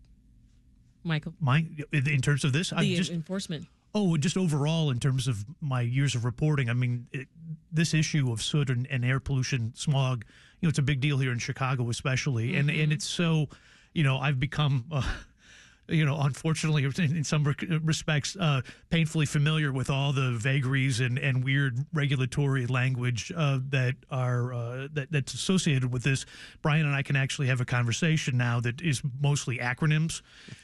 Michael? 1.04 1.34
My, 1.40 1.66
in 1.94 2.22
terms 2.22 2.44
of 2.44 2.52
this, 2.52 2.74
I 2.74 2.82
The 2.82 2.96
just 2.98 3.12
enforcement. 3.12 3.68
Oh, 3.96 4.18
just 4.18 4.38
overall, 4.38 4.92
in 4.92 5.00
terms 5.00 5.28
of 5.28 5.46
my 5.62 5.82
years 5.82 6.14
of 6.14 6.26
reporting, 6.26 6.70
I 6.70 6.74
mean, 6.74 7.08
it, 7.12 7.28
this 7.72 7.94
issue 7.94 8.32
of 8.32 8.42
soot 8.42 8.70
and, 8.70 8.86
and, 8.88 9.04
air 9.06 9.20
pollution, 9.20 9.74
smog, 9.76 10.26
you 10.60 10.68
know, 10.68 10.70
it's 10.70 10.80
a 10.80 10.84
big 10.84 11.00
deal 11.00 11.18
here 11.18 11.32
in 11.32 11.40
Chicago, 11.40 11.90
especially, 11.90 12.50
mm-hmm. 12.50 12.70
and 12.70 12.70
and 12.70 12.94
it's 12.94 13.06
so, 13.06 13.48
you 13.94 14.04
know, 14.04 14.18
I've 14.18 14.40
become. 14.40 14.86
Uh, 14.92 15.04
you 15.92 16.06
know, 16.06 16.20
unfortunately, 16.22 16.84
in 16.98 17.24
some 17.24 17.44
respects, 17.84 18.38
uh, 18.40 18.62
painfully 18.90 19.26
familiar 19.26 19.72
with 19.72 19.90
all 19.90 20.14
the 20.14 20.32
vagaries 20.32 21.00
and, 21.00 21.18
and 21.18 21.44
weird 21.44 21.86
regulatory 21.94 22.68
language 22.68 23.32
uh, 23.36 23.60
that 23.70 23.96
are 24.12 24.54
uh, 24.54 24.88
that, 24.94 25.12
that's 25.12 25.34
associated 25.34 25.92
with 25.92 26.04
this. 26.04 26.26
Brian 26.62 26.86
and 26.86 26.96
I 26.96 27.02
can 27.02 27.16
actually 27.16 27.48
have 27.48 27.62
a 27.62 27.66
conversation 27.66 28.38
now 28.38 28.60
that 28.62 28.82
is 28.82 29.02
mostly 29.20 29.58
acronyms 29.58 30.22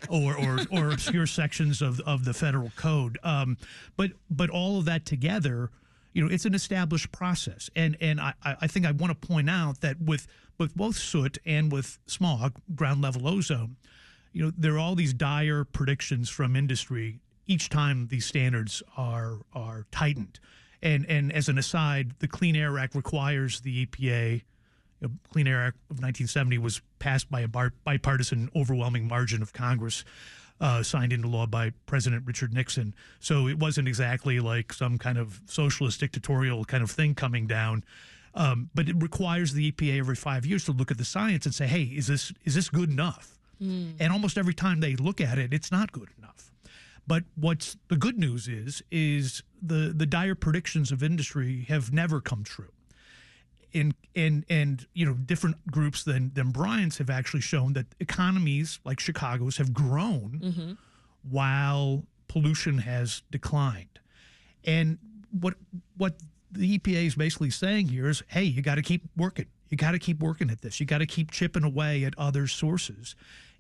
or 0.10 0.38
or, 0.38 0.60
or 0.72 0.92
obscure 0.92 1.28
sections 1.28 1.82
of 1.82 2.00
of 2.02 2.26
the 2.26 2.34
federal 2.34 2.72
code. 2.76 3.18
Um, 3.24 3.58
but 3.98 4.12
but 4.30 4.50
all 4.50 4.78
of 4.78 4.86
that 4.86 5.06
together 5.06 5.72
you 6.16 6.24
know, 6.24 6.34
it's 6.34 6.46
an 6.46 6.56
established 6.56 7.12
process. 7.12 7.70
And 7.76 7.98
and 8.00 8.22
I, 8.22 8.34
I 8.42 8.68
think 8.68 8.86
I 8.86 8.92
want 8.92 9.22
to 9.22 9.28
point 9.28 9.50
out 9.50 9.82
that 9.82 10.02
with 10.02 10.28
with 10.58 10.74
both 10.74 10.96
soot 10.96 11.38
and 11.46 11.72
with 11.72 12.00
smog, 12.08 12.56
ground 12.74 13.02
level 13.02 13.28
ozone, 13.28 13.76
you 14.32 14.46
know, 14.46 14.52
there 14.58 14.76
are 14.76 14.80
all 14.80 14.96
these 14.96 15.14
dire 15.14 15.66
predictions 15.66 16.30
from 16.30 16.56
industry 16.56 17.20
each 17.48 17.70
time 17.70 18.08
these 18.08 18.26
standards 18.26 18.82
are 18.96 19.40
are 19.54 19.86
tightened. 19.92 20.40
And 20.82 21.06
and 21.10 21.34
as 21.34 21.50
an 21.50 21.58
aside, 21.58 22.14
the 22.20 22.30
Clean 22.30 22.56
Air 22.56 22.80
Act 22.80 22.96
requires 22.96 23.60
the 23.60 23.86
EPA. 23.86 24.44
Know, 25.02 25.10
Clean 25.34 25.46
Air 25.46 25.64
Act 25.64 25.76
of 25.90 25.98
1970 25.98 26.58
was 26.60 26.82
passed 26.98 27.30
by 27.30 27.42
a 27.42 27.50
bipartisan, 27.84 28.50
overwhelming 28.56 29.06
margin 29.06 29.42
of 29.42 29.52
Congress, 29.52 30.06
uh, 30.62 30.84
signed 30.84 31.12
into 31.12 31.28
law 31.28 31.46
by 31.46 31.72
President 31.86 32.26
Richard 32.26 32.54
Nixon. 32.54 32.94
So 33.20 33.48
it 33.48 33.60
wasn't 33.60 33.88
exactly 33.88 34.40
like 34.40 34.72
some 34.74 34.98
kind 34.98 35.18
of 35.18 35.42
socialist 35.46 36.00
dictatorial 36.00 36.66
kind 36.66 36.84
of 36.84 36.92
thing 36.92 37.16
coming 37.16 37.48
down. 37.48 37.84
Um, 38.34 38.70
but 38.76 38.90
it 38.90 38.96
requires 39.02 39.54
the 39.54 39.72
EPA 39.72 40.00
every 40.00 40.16
five 40.16 40.46
years 40.46 40.66
to 40.66 40.72
look 40.72 40.92
at 40.92 40.98
the 40.98 41.06
science 41.06 41.46
and 41.46 41.56
say, 41.56 41.68
hey, 41.68 41.84
is 41.84 42.08
this 42.08 42.34
is 42.44 42.56
this 42.56 42.70
good 42.70 42.90
enough? 42.90 43.38
Mm. 43.62 43.94
And 44.00 44.12
almost 44.12 44.38
every 44.38 44.54
time 44.54 44.82
they 44.82 44.96
look 44.96 45.22
at 45.22 45.38
it, 45.38 45.54
it's 45.54 45.72
not 45.72 45.92
good 45.92 46.10
enough. 46.18 46.52
But 47.08 47.24
what's 47.36 47.78
the 47.88 47.96
good 47.96 48.18
news 48.18 48.48
is 48.48 48.84
is 48.92 49.42
the 49.62 49.94
the 49.96 50.06
dire 50.06 50.36
predictions 50.36 50.92
of 50.92 51.02
industry 51.02 51.66
have 51.70 51.94
never 51.94 52.20
come 52.20 52.44
true. 52.44 52.72
And 53.74 53.94
and 54.16 54.46
and 54.50 54.86
you 54.94 55.06
know 55.06 55.14
different 55.14 55.66
groups 55.72 56.04
than 56.04 56.32
than 56.34 56.52
Brian's 56.52 56.98
have 57.00 57.10
actually 57.10 57.42
shown 57.42 57.74
that 57.74 57.88
economies 58.00 58.80
like 58.86 59.00
Chicago's 59.00 59.58
have 59.58 59.74
grown 59.74 60.40
mm-hmm. 60.44 60.72
while 61.30 62.04
pollution 62.28 62.80
has 62.80 63.22
declined. 63.32 64.00
And 64.64 64.98
what 65.40 65.56
what 65.98 66.16
the 66.52 66.78
EPA 66.78 67.08
is 67.08 67.16
basically 67.16 67.50
saying 67.50 67.90
here 67.90 68.08
is, 68.08 68.24
hey, 68.28 68.44
you 68.44 68.62
got 68.62 68.76
to 68.76 68.82
keep 68.82 69.04
working. 69.16 69.48
You 69.70 69.78
got 69.78 69.92
to 69.92 70.00
keep 70.00 70.20
working 70.22 70.50
at 70.50 70.62
this. 70.62 70.80
You 70.80 70.86
got 70.86 71.00
to 71.00 71.06
keep 71.06 71.32
chipping 71.32 71.64
away 71.64 72.04
at 72.04 72.14
other 72.18 72.48
sources. 72.48 73.16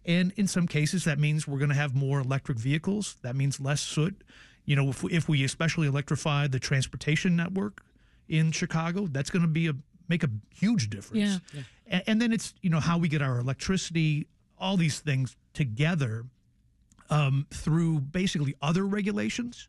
And 0.05 0.31
in 0.35 0.47
some 0.47 0.67
cases, 0.67 1.03
that 1.05 1.19
means 1.19 1.47
we're 1.47 1.57
going 1.57 1.69
to 1.69 1.75
have 1.75 1.95
more 1.95 2.19
electric 2.19 2.59
vehicles. 2.59 3.17
That 3.23 3.35
means 3.35 3.59
less 3.59 3.81
soot. 3.81 4.23
You 4.65 4.75
know, 4.75 4.89
if 4.89 5.03
we, 5.03 5.11
if 5.11 5.27
we 5.27 5.43
especially 5.43 5.87
electrify 5.87 6.47
the 6.47 6.59
transportation 6.59 7.35
network 7.35 7.81
in 8.27 8.51
Chicago, 8.51 9.07
that's 9.07 9.29
going 9.29 9.41
to 9.41 9.47
be 9.47 9.67
a 9.67 9.73
make 10.07 10.23
a 10.23 10.29
huge 10.53 10.89
difference. 10.89 11.23
Yeah. 11.23 11.37
yeah. 11.53 11.63
And, 11.87 12.03
and, 12.07 12.21
then 12.21 12.31
it's 12.31 12.53
you 12.61 12.69
know 12.69 12.79
how 12.79 12.97
we 12.97 13.07
get 13.07 13.21
our 13.21 13.39
electricity, 13.39 14.27
all 14.57 14.77
these 14.77 14.99
things 14.99 15.35
together 15.53 16.25
um, 17.09 17.45
through 17.51 17.99
basically 17.99 18.55
other 18.61 18.85
regulations 18.85 19.67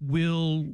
will 0.00 0.66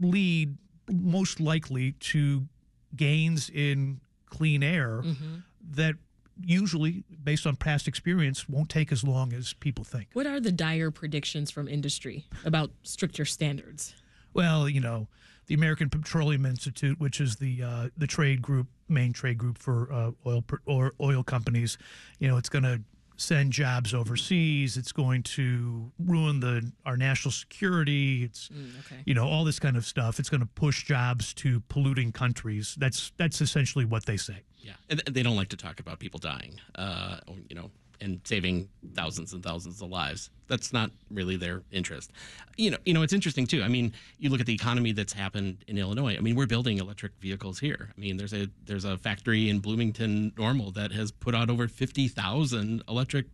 lead 0.00 0.56
most 0.90 1.40
likely 1.40 1.92
to 1.92 2.46
gains 2.94 3.50
in 3.50 4.00
clean 4.26 4.62
air 4.62 5.02
mm-hmm. 5.04 5.36
that 5.72 5.94
usually, 6.42 7.04
based 7.22 7.46
on 7.46 7.56
past 7.56 7.88
experience, 7.88 8.48
won't 8.48 8.68
take 8.68 8.92
as 8.92 9.02
long 9.02 9.32
as 9.32 9.54
people 9.54 9.84
think. 9.84 10.08
What 10.12 10.26
are 10.26 10.40
the 10.40 10.52
dire 10.52 10.90
predictions 10.90 11.50
from 11.50 11.68
industry 11.68 12.26
about 12.44 12.70
stricter 12.82 13.24
standards? 13.24 13.94
Well, 14.34 14.68
you 14.68 14.80
know, 14.80 15.08
the 15.46 15.54
American 15.54 15.88
Petroleum 15.88 16.44
Institute, 16.44 16.98
which 17.00 17.20
is 17.20 17.36
the 17.36 17.62
uh, 17.62 17.88
the 17.96 18.06
trade 18.06 18.42
group, 18.42 18.66
main 18.88 19.12
trade 19.12 19.38
group 19.38 19.58
for 19.58 19.92
uh, 19.92 20.10
oil 20.26 20.44
or 20.66 20.94
oil 21.00 21.22
companies, 21.22 21.78
you 22.18 22.28
know, 22.28 22.36
it's 22.36 22.48
going 22.48 22.64
to 22.64 22.80
send 23.16 23.52
jobs 23.52 23.94
overseas. 23.94 24.76
It's 24.76 24.92
going 24.92 25.22
to 25.22 25.90
ruin 25.98 26.40
the 26.40 26.70
our 26.84 26.96
national 26.96 27.32
security. 27.32 28.24
It's 28.24 28.48
mm, 28.48 28.78
okay. 28.80 29.02
you 29.04 29.14
know 29.14 29.26
all 29.26 29.44
this 29.44 29.58
kind 29.58 29.76
of 29.76 29.84
stuff. 29.84 30.18
It's 30.18 30.28
going 30.28 30.40
to 30.40 30.46
push 30.46 30.84
jobs 30.84 31.34
to 31.34 31.60
polluting 31.68 32.12
countries. 32.12 32.76
That's 32.78 33.12
that's 33.16 33.40
essentially 33.40 33.84
what 33.84 34.06
they 34.06 34.16
say. 34.16 34.42
Yeah, 34.58 34.72
and 34.90 35.00
they 35.10 35.22
don't 35.22 35.36
like 35.36 35.48
to 35.48 35.56
talk 35.56 35.80
about 35.80 35.98
people 35.98 36.18
dying. 36.18 36.60
Uh, 36.74 37.18
you 37.48 37.54
know, 37.54 37.70
and 38.00 38.20
saving 38.24 38.68
thousands 38.94 39.32
and 39.32 39.42
thousands 39.42 39.80
of 39.82 39.88
lives. 39.90 40.30
That's 40.48 40.72
not 40.72 40.90
really 41.10 41.36
their 41.36 41.62
interest. 41.72 42.12
You 42.56 42.70
know, 42.70 42.78
you 42.84 42.94
know, 42.94 43.02
it's 43.02 43.12
interesting 43.12 43.46
too. 43.46 43.62
I 43.62 43.68
mean, 43.68 43.92
you 44.18 44.30
look 44.30 44.40
at 44.40 44.46
the 44.46 44.54
economy 44.54 44.92
that's 44.92 45.12
happened 45.12 45.64
in 45.66 45.78
Illinois. 45.78 46.16
I 46.16 46.20
mean, 46.20 46.36
we're 46.36 46.46
building 46.46 46.78
electric 46.78 47.12
vehicles 47.20 47.58
here. 47.58 47.90
I 47.96 48.00
mean, 48.00 48.16
there's 48.16 48.32
a 48.32 48.48
there's 48.64 48.84
a 48.84 48.96
factory 48.96 49.48
in 49.48 49.58
Bloomington 49.60 50.32
Normal 50.38 50.70
that 50.72 50.92
has 50.92 51.10
put 51.10 51.34
out 51.34 51.50
over 51.50 51.68
fifty 51.68 52.08
thousand 52.08 52.82
electric 52.88 53.26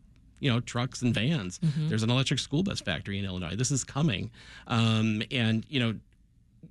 you 0.42 0.50
know 0.50 0.61
trucks 0.61 1.02
and 1.02 1.14
vans. 1.14 1.59
Mm-hmm. 1.61 1.88
There's 1.88 2.02
an 2.02 2.11
electric 2.11 2.40
school 2.40 2.62
bus 2.62 2.81
factory 2.81 3.19
in 3.19 3.25
Illinois. 3.25 3.54
This 3.54 3.71
is 3.71 3.85
coming, 3.85 4.31
um, 4.66 5.23
and 5.31 5.64
you 5.69 5.81
know 5.81 5.95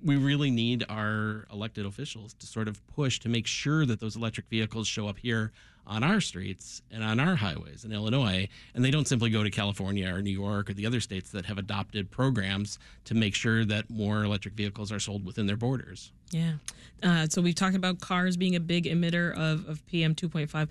we 0.04 0.16
really 0.16 0.50
need 0.50 0.84
our 0.88 1.46
elected 1.52 1.86
officials 1.86 2.34
to 2.34 2.46
sort 2.46 2.68
of 2.68 2.86
push 2.88 3.18
to 3.20 3.28
make 3.28 3.46
sure 3.46 3.86
that 3.86 4.00
those 4.00 4.16
electric 4.16 4.46
vehicles 4.48 4.86
show 4.86 5.08
up 5.08 5.18
here 5.18 5.52
on 5.86 6.02
our 6.02 6.20
streets 6.20 6.82
and 6.90 7.02
on 7.02 7.18
our 7.18 7.36
highways 7.36 7.84
in 7.84 7.92
Illinois, 7.92 8.48
and 8.74 8.84
they 8.84 8.90
don't 8.90 9.08
simply 9.08 9.30
go 9.30 9.42
to 9.42 9.50
California 9.50 10.12
or 10.12 10.22
New 10.22 10.30
York 10.30 10.70
or 10.70 10.74
the 10.74 10.86
other 10.86 11.00
states 11.00 11.30
that 11.30 11.46
have 11.46 11.58
adopted 11.58 12.10
programs 12.10 12.78
to 13.04 13.14
make 13.14 13.34
sure 13.34 13.64
that 13.64 13.90
more 13.90 14.24
electric 14.24 14.54
vehicles 14.54 14.92
are 14.92 15.00
sold 15.00 15.24
within 15.24 15.46
their 15.46 15.56
borders. 15.56 16.12
Yeah. 16.30 16.54
Uh, 17.02 17.26
so 17.26 17.42
we've 17.42 17.54
talked 17.54 17.76
about 17.76 18.00
cars 18.00 18.36
being 18.36 18.56
a 18.56 18.60
big 18.60 18.84
emitter 18.84 19.32
of, 19.32 19.68
of 19.68 19.84
PM 19.86 20.14
2.5. 20.14 20.68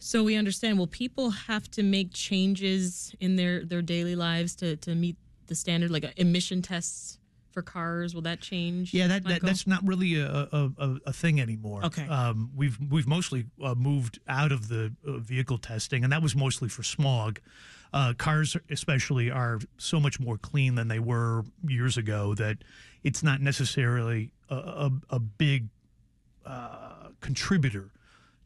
So 0.00 0.22
we 0.22 0.36
understand, 0.36 0.78
will 0.78 0.86
people 0.86 1.30
have 1.30 1.70
to 1.72 1.82
make 1.82 2.12
changes 2.12 3.14
in 3.20 3.36
their, 3.36 3.64
their 3.64 3.82
daily 3.82 4.14
lives 4.14 4.54
to, 4.56 4.76
to 4.76 4.94
meet 4.94 5.16
the 5.46 5.54
standard, 5.54 5.90
like 5.90 6.04
uh, 6.04 6.10
emission 6.16 6.62
tests 6.62 7.17
for 7.50 7.62
cars? 7.62 8.14
Will 8.14 8.22
that 8.22 8.40
change? 8.40 8.94
Yeah, 8.94 9.06
that, 9.08 9.24
that 9.24 9.42
that's 9.42 9.66
not 9.66 9.86
really 9.86 10.20
a, 10.20 10.48
a, 10.52 10.96
a 11.06 11.12
thing 11.12 11.40
anymore. 11.40 11.84
Okay. 11.84 12.06
Um, 12.06 12.50
we've 12.54 12.78
we've 12.90 13.06
mostly 13.06 13.46
uh, 13.62 13.74
moved 13.74 14.18
out 14.28 14.52
of 14.52 14.68
the 14.68 14.92
uh, 15.06 15.18
vehicle 15.18 15.58
testing, 15.58 16.04
and 16.04 16.12
that 16.12 16.22
was 16.22 16.36
mostly 16.36 16.68
for 16.68 16.82
smog. 16.82 17.40
Uh, 17.92 18.12
cars, 18.12 18.56
especially, 18.70 19.30
are 19.30 19.58
so 19.78 19.98
much 19.98 20.20
more 20.20 20.36
clean 20.36 20.74
than 20.74 20.88
they 20.88 20.98
were 20.98 21.42
years 21.66 21.96
ago 21.96 22.34
that 22.34 22.58
it's 23.02 23.22
not 23.22 23.40
necessarily 23.40 24.30
a, 24.50 24.56
a, 24.56 24.90
a 25.10 25.18
big 25.18 25.68
uh, 26.44 27.08
contributor 27.20 27.90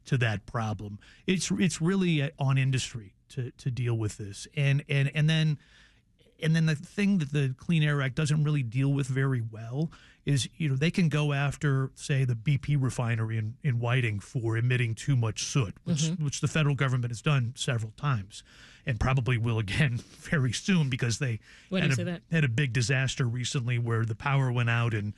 to 0.05 0.17
that 0.17 0.45
problem. 0.45 0.99
It's 1.27 1.51
it's 1.51 1.81
really 1.81 2.29
on 2.39 2.57
industry 2.57 3.13
to 3.29 3.51
to 3.51 3.71
deal 3.71 3.97
with 3.97 4.17
this, 4.17 4.47
and 4.55 4.83
and 4.87 5.11
and 5.13 5.29
then 5.29 5.57
and 6.43 6.55
then 6.55 6.65
the 6.65 6.75
thing 6.75 7.17
that 7.19 7.31
the 7.31 7.55
Clean 7.57 7.81
Air 7.81 8.01
Act 8.01 8.15
doesn't 8.15 8.43
really 8.43 8.63
deal 8.63 8.89
with 8.89 9.07
very 9.07 9.41
well 9.41 9.89
is 10.25 10.47
you 10.57 10.69
know 10.69 10.75
they 10.75 10.91
can 10.91 11.09
go 11.09 11.33
after 11.33 11.91
say 11.95 12.25
the 12.25 12.35
BP 12.35 12.77
refinery 12.79 13.37
in, 13.37 13.55
in 13.63 13.79
Whiting 13.79 14.19
for 14.19 14.57
emitting 14.57 14.95
too 14.95 15.15
much 15.15 15.43
soot, 15.43 15.75
which 15.83 16.03
mm-hmm. 16.03 16.23
which 16.23 16.41
the 16.41 16.47
federal 16.47 16.75
government 16.75 17.11
has 17.11 17.21
done 17.21 17.53
several 17.55 17.91
times, 17.97 18.43
and 18.85 18.99
probably 18.99 19.37
will 19.37 19.59
again 19.59 19.97
very 20.19 20.53
soon 20.53 20.89
because 20.89 21.19
they 21.19 21.39
had 21.71 21.99
a, 21.99 22.21
had 22.31 22.43
a 22.43 22.49
big 22.49 22.73
disaster 22.73 23.25
recently 23.25 23.79
where 23.79 24.05
the 24.05 24.15
power 24.15 24.51
went 24.51 24.69
out 24.69 24.93
and. 24.93 25.13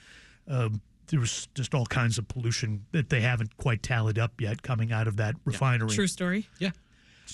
Um, 0.47 0.81
there 1.07 1.19
was 1.19 1.47
just 1.53 1.75
all 1.75 1.85
kinds 1.85 2.17
of 2.17 2.27
pollution 2.27 2.85
that 2.91 3.09
they 3.09 3.21
haven't 3.21 3.55
quite 3.57 3.83
tallied 3.83 4.17
up 4.17 4.41
yet 4.41 4.63
coming 4.63 4.91
out 4.91 5.07
of 5.07 5.17
that 5.17 5.35
refinery. 5.45 5.89
True 5.89 6.07
story. 6.07 6.47
Yeah. 6.57 6.71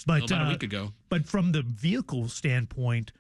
But 0.05 0.25
about 0.29 0.41
uh, 0.41 0.45
a 0.45 0.49
week 0.49 0.63
ago. 0.63 0.91
But 1.07 1.25
from 1.25 1.53
the 1.53 1.61
vehicle 1.61 2.27
standpoint, 2.27 3.13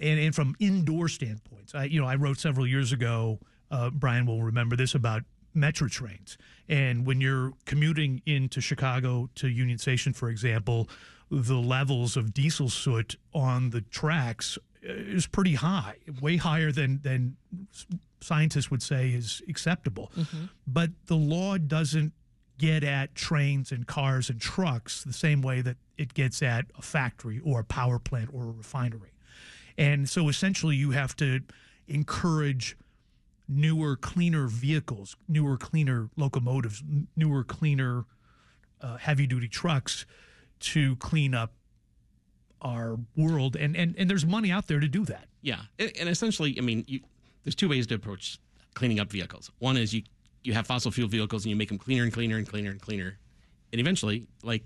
and, 0.00 0.18
and 0.18 0.34
from 0.34 0.56
indoor 0.58 1.08
standpoints. 1.08 1.74
I, 1.74 1.84
you 1.84 2.00
know, 2.00 2.06
I 2.06 2.16
wrote 2.16 2.38
several 2.38 2.66
years 2.66 2.92
ago. 2.92 3.38
Uh, 3.70 3.90
Brian 3.90 4.26
will 4.26 4.42
remember 4.42 4.74
this 4.74 4.94
about 4.94 5.22
Metra 5.54 5.90
trains. 5.90 6.38
And 6.68 7.06
when 7.06 7.20
you're 7.20 7.52
commuting 7.66 8.22
into 8.26 8.60
Chicago 8.60 9.28
to 9.36 9.48
Union 9.48 9.78
Station, 9.78 10.12
for 10.12 10.28
example, 10.28 10.88
the 11.30 11.56
levels 11.56 12.16
of 12.16 12.34
diesel 12.34 12.68
soot 12.68 13.16
on 13.32 13.70
the 13.70 13.82
tracks 13.82 14.58
uh, 14.84 14.92
is 14.92 15.26
pretty 15.26 15.54
high, 15.54 15.96
way 16.20 16.36
higher 16.36 16.72
than 16.72 17.00
than 17.02 17.36
scientists 18.20 18.70
would 18.70 18.82
say 18.82 19.10
is 19.10 19.42
acceptable. 19.48 20.10
Mm-hmm. 20.16 20.44
But 20.66 20.90
the 21.06 21.16
law 21.16 21.56
doesn't 21.58 22.12
get 22.58 22.84
at 22.84 23.14
trains 23.14 23.72
and 23.72 23.86
cars 23.86 24.28
and 24.28 24.40
trucks 24.40 25.02
the 25.04 25.12
same 25.12 25.40
way 25.40 25.62
that 25.62 25.76
it 25.96 26.12
gets 26.12 26.42
at 26.42 26.66
a 26.78 26.82
factory 26.82 27.40
or 27.42 27.60
a 27.60 27.64
power 27.64 27.98
plant 27.98 28.28
or 28.34 28.42
a 28.42 28.50
refinery. 28.50 29.12
And 29.76 30.08
so 30.08 30.28
essentially, 30.28 30.76
you 30.76 30.90
have 30.90 31.16
to 31.16 31.40
encourage 31.88 32.76
newer, 33.48 33.96
cleaner 33.96 34.46
vehicles, 34.46 35.16
newer, 35.28 35.56
cleaner 35.56 36.08
locomotives, 36.16 36.82
newer, 37.16 37.42
cleaner 37.44 38.04
uh, 38.80 38.96
heavy 38.96 39.26
duty 39.26 39.48
trucks 39.48 40.06
to 40.60 40.96
clean 40.96 41.34
up 41.34 41.52
our 42.62 42.98
world. 43.16 43.56
And, 43.56 43.76
and, 43.76 43.94
and 43.98 44.08
there's 44.08 44.26
money 44.26 44.50
out 44.50 44.68
there 44.68 44.80
to 44.80 44.88
do 44.88 45.04
that. 45.06 45.26
Yeah, 45.42 45.60
and, 45.78 46.08
essentially, 46.08 46.54
I 46.58 46.60
mean, 46.60 46.84
you, 46.86 47.00
there's 47.44 47.54
two 47.54 47.68
ways 47.68 47.86
to 47.88 47.94
approach 47.94 48.38
cleaning 48.74 49.00
up 49.00 49.10
vehicles. 49.10 49.50
One 49.58 49.76
is 49.76 49.94
you 49.94 50.02
you 50.42 50.52
have 50.54 50.66
fossil 50.66 50.90
fuel 50.90 51.08
vehicles 51.08 51.44
and 51.44 51.50
you 51.50 51.56
make 51.56 51.68
them 51.68 51.78
cleaner 51.78 52.02
and 52.02 52.12
cleaner 52.12 52.36
and 52.36 52.48
cleaner 52.48 52.70
and 52.70 52.80
cleaner, 52.80 53.18
and 53.72 53.80
eventually, 53.80 54.26
like 54.42 54.64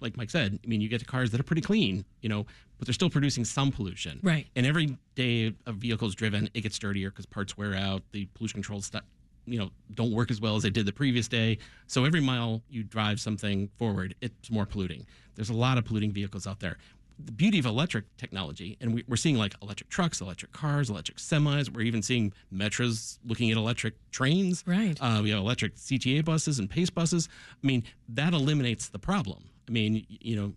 like 0.00 0.16
Mike 0.16 0.30
said, 0.30 0.58
I 0.62 0.66
mean, 0.66 0.80
you 0.80 0.88
get 0.88 1.00
to 1.00 1.06
cars 1.06 1.30
that 1.30 1.40
are 1.40 1.44
pretty 1.44 1.62
clean, 1.62 2.04
you 2.20 2.28
know, 2.28 2.46
but 2.78 2.86
they're 2.86 2.94
still 2.94 3.10
producing 3.10 3.44
some 3.44 3.72
pollution. 3.72 4.20
Right. 4.22 4.46
And 4.56 4.66
every 4.66 4.98
day 5.14 5.54
a 5.66 5.72
vehicle 5.72 6.08
is 6.08 6.14
driven, 6.14 6.48
it 6.54 6.60
gets 6.62 6.78
dirtier 6.78 7.10
because 7.10 7.26
parts 7.26 7.56
wear 7.56 7.74
out. 7.74 8.02
The 8.12 8.26
pollution 8.34 8.56
control 8.58 8.80
stuff, 8.82 9.04
you 9.46 9.58
know, 9.58 9.70
don't 9.94 10.12
work 10.12 10.30
as 10.30 10.40
well 10.40 10.56
as 10.56 10.62
they 10.62 10.70
did 10.70 10.86
the 10.86 10.92
previous 10.92 11.28
day. 11.28 11.58
So 11.86 12.04
every 12.04 12.20
mile 12.20 12.62
you 12.68 12.82
drive 12.82 13.20
something 13.20 13.68
forward, 13.78 14.14
it's 14.20 14.50
more 14.50 14.66
polluting. 14.66 15.06
There's 15.36 15.50
a 15.50 15.54
lot 15.54 15.78
of 15.78 15.84
polluting 15.84 16.12
vehicles 16.12 16.46
out 16.46 16.60
there. 16.60 16.78
The 17.24 17.30
beauty 17.30 17.60
of 17.60 17.66
electric 17.66 18.16
technology, 18.16 18.76
and 18.80 18.92
we, 18.92 19.04
we're 19.06 19.14
seeing 19.14 19.36
like 19.36 19.54
electric 19.62 19.88
trucks, 19.88 20.20
electric 20.20 20.50
cars, 20.50 20.90
electric 20.90 21.18
semis. 21.18 21.72
We're 21.72 21.82
even 21.82 22.02
seeing 22.02 22.32
metros 22.52 23.18
looking 23.24 23.52
at 23.52 23.56
electric 23.56 23.94
trains. 24.10 24.64
Right. 24.66 24.98
Uh, 25.00 25.20
we 25.22 25.30
have 25.30 25.38
electric 25.38 25.76
CTA 25.76 26.24
buses 26.24 26.58
and 26.58 26.68
PACE 26.68 26.90
buses. 26.90 27.28
I 27.62 27.66
mean, 27.66 27.84
that 28.08 28.32
eliminates 28.34 28.88
the 28.88 28.98
problem. 28.98 29.44
I 29.68 29.72
mean, 29.72 30.06
you 30.08 30.36
know, 30.36 30.52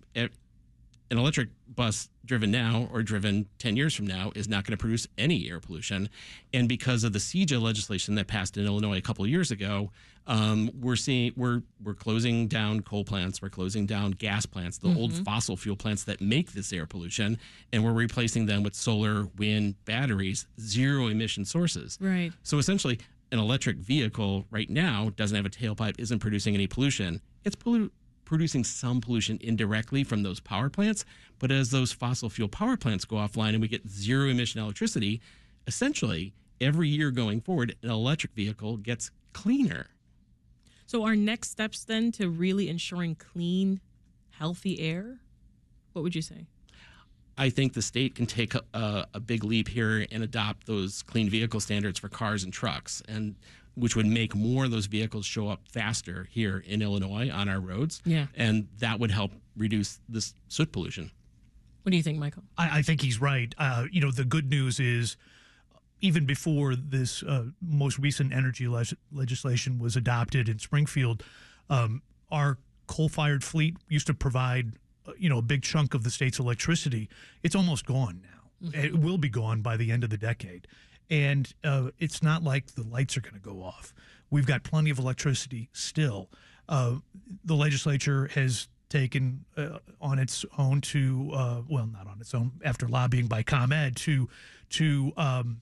an 1.10 1.18
electric 1.18 1.50
bus 1.74 2.10
driven 2.26 2.52
now 2.52 2.90
or 2.92 3.02
driven 3.02 3.48
10 3.60 3.78
years 3.78 3.96
from 3.96 4.06
now 4.06 4.32
is 4.36 4.50
not 4.50 4.66
going 4.66 4.72
to 4.72 4.78
produce 4.78 5.08
any 5.18 5.50
air 5.50 5.60
pollution. 5.60 6.10
And 6.54 6.68
because 6.68 7.04
of 7.04 7.14
the 7.14 7.20
CEJA 7.20 7.62
legislation 7.62 8.16
that 8.16 8.28
passed 8.28 8.58
in 8.58 8.66
Illinois 8.66 8.98
a 8.98 9.02
couple 9.02 9.24
of 9.24 9.30
years 9.32 9.52
ago, 9.52 9.92
um, 10.26 10.70
we're 10.78 10.98
seeing 10.98 11.32
we're 11.38 11.62
we're 11.82 11.94
closing 11.94 12.50
down 12.50 12.82
coal 12.82 13.06
plants, 13.06 13.42
we're 13.42 13.50
closing 13.50 13.86
down 13.86 14.12
gas 14.12 14.46
plants, 14.46 14.78
the 14.78 14.94
old 14.94 15.14
fossil 15.24 15.56
fuel 15.56 15.78
plants 15.78 16.04
that 16.04 16.20
make 16.20 16.52
this 16.52 16.74
air 16.74 16.86
pollution, 16.86 17.40
and 17.72 17.82
we're 17.82 17.94
replacing 17.94 18.46
them 18.46 18.62
with 18.62 18.76
solar, 18.76 19.28
wind, 19.38 19.76
batteries, 19.86 20.46
zero 20.60 21.08
emission 21.08 21.46
sources. 21.46 21.98
Right. 22.02 22.34
So 22.44 22.58
essentially, 22.58 23.00
an 23.32 23.40
electric 23.40 23.78
vehicle 23.78 24.46
right 24.52 24.70
now 24.70 25.12
doesn't 25.16 25.36
have 25.36 25.46
a 25.46 25.50
tailpipe, 25.50 25.98
isn't 25.98 26.20
producing 26.20 26.54
any 26.54 26.68
pollution. 26.68 27.22
It's 27.46 27.56
pollu- 27.56 27.92
producing 28.28 28.66
some 28.66 29.00
pollution 29.00 29.40
indirectly 29.42 30.04
from 30.04 30.22
those 30.22 30.42
power 30.42 30.70
plants. 30.70 31.06
But 31.40 31.50
as 31.50 31.72
those 31.72 31.94
fossil 31.94 32.30
fuel 32.30 32.50
power 32.50 32.76
plants 32.76 33.06
go 33.06 33.16
offline 33.16 33.52
and 33.52 33.62
we 33.62 33.70
get 33.70 33.88
zero 33.88 34.28
emission 34.28 34.62
electricity, 34.62 35.22
essentially, 35.66 36.34
every 36.60 36.90
year 36.90 37.10
going 37.10 37.40
forward, 37.40 37.76
an 37.82 37.90
electric 37.90 38.34
vehicle 38.34 38.78
gets 38.78 39.12
cleaner. 39.32 39.88
So 40.88 41.06
our 41.06 41.16
next 41.16 41.52
steps 41.52 41.86
then 41.86 42.12
to 42.14 42.30
really 42.30 42.68
ensuring 42.68 43.16
clean, 43.16 43.80
healthy 44.32 44.82
air, 44.82 45.20
what 45.94 46.02
would 46.02 46.14
you 46.16 46.22
say? 46.22 46.48
I 47.38 47.50
think 47.50 47.74
the 47.74 47.82
state 47.82 48.16
can 48.16 48.26
take 48.26 48.56
a, 48.56 49.08
a, 49.14 49.20
big 49.20 49.44
leap 49.44 49.70
here 49.70 50.06
and 50.12 50.24
adopt 50.24 50.66
those 50.66 51.04
clean 51.04 51.30
vehicle 51.30 51.60
standards 51.60 52.00
for 52.00 52.10
cars 52.10 52.44
and 52.44 52.52
trucks, 52.52 53.02
and 53.08 53.36
which 53.78 53.96
would 53.96 54.08
make 54.08 54.36
more 54.36 54.66
of 54.66 54.72
those 54.72 54.88
vehicles 54.88 55.26
show 55.26 55.48
up 55.50 55.62
faster 55.72 56.28
here 56.32 56.64
in 56.66 56.82
Illinois 56.82 57.30
on 57.30 57.48
our 57.48 57.60
roads. 57.60 58.02
Yeah. 58.06 58.28
and 58.36 58.68
that 58.80 59.00
would 59.00 59.12
help 59.12 59.32
reduce 59.56 60.00
this 60.10 60.34
soot 60.48 60.72
pollution. 60.72 61.12
What 61.84 61.92
do 61.92 61.98
you 61.98 62.04
think, 62.04 62.18
Michael? 62.20 62.44
I, 62.58 62.80
I 62.80 62.82
think 62.82 63.02
he's 63.02 63.22
right. 63.22 63.54
Uh, 63.58 63.86
you 63.92 64.02
know, 64.02 64.12
the 64.12 64.26
good 64.26 64.50
news 64.50 64.80
is 64.80 65.16
even 66.02 66.26
before 66.26 66.76
this 66.76 67.24
uh, 67.24 67.46
most 67.62 67.98
recent 67.98 68.34
energy 68.34 68.68
leg- 68.68 68.98
legislation 69.12 69.80
was 69.80 69.96
adopted 69.96 70.50
in 70.50 70.60
Springfield, 70.60 71.24
um, 71.70 72.02
our 72.30 72.58
coal-fired 72.88 73.44
fleet 73.44 73.78
used 73.90 74.08
to 74.08 74.14
provide, 74.14 74.74
uh, 75.08 75.12
you 75.18 75.30
know, 75.30 75.38
a 75.38 75.42
big 75.42 75.62
chunk 75.64 75.94
of 75.94 76.04
the 76.04 76.12
state's 76.12 76.40
electricity. 76.40 77.10
It's 77.44 77.56
almost 77.56 77.86
gone 77.86 78.22
now. 78.22 78.72
It 78.74 78.98
will 79.00 79.18
be 79.18 79.30
gone 79.30 79.62
by 79.62 79.78
the 79.78 79.92
end 79.92 80.04
of 80.04 80.10
the 80.10 80.18
decade, 80.18 80.68
and 81.10 81.54
uh, 81.64 81.90
it's 82.00 82.22
not 82.22 82.44
like 82.44 82.76
the 82.76 82.84
lights 82.84 83.18
are 83.18 83.22
going 83.22 83.36
to 83.36 83.40
go 83.40 83.62
off. 83.64 83.94
We've 84.30 84.46
got 84.46 84.64
plenty 84.64 84.90
of 84.90 85.00
electricity 85.00 85.70
still. 85.74 86.30
Uh, 86.68 86.96
the 87.46 87.56
legislature 87.56 88.30
has 88.34 88.68
taken 88.90 89.46
uh, 89.56 89.80
on 90.02 90.20
its 90.20 90.46
own 90.58 90.82
to, 90.82 91.32
uh, 91.34 91.62
well, 91.70 91.88
not 91.88 92.08
on 92.08 92.20
its 92.20 92.34
own, 92.34 92.52
after 92.64 92.88
lobbying 92.88 93.28
by 93.28 93.44
ComEd 93.44 93.96
to 93.98 94.30
to 94.70 95.14
um, 95.16 95.62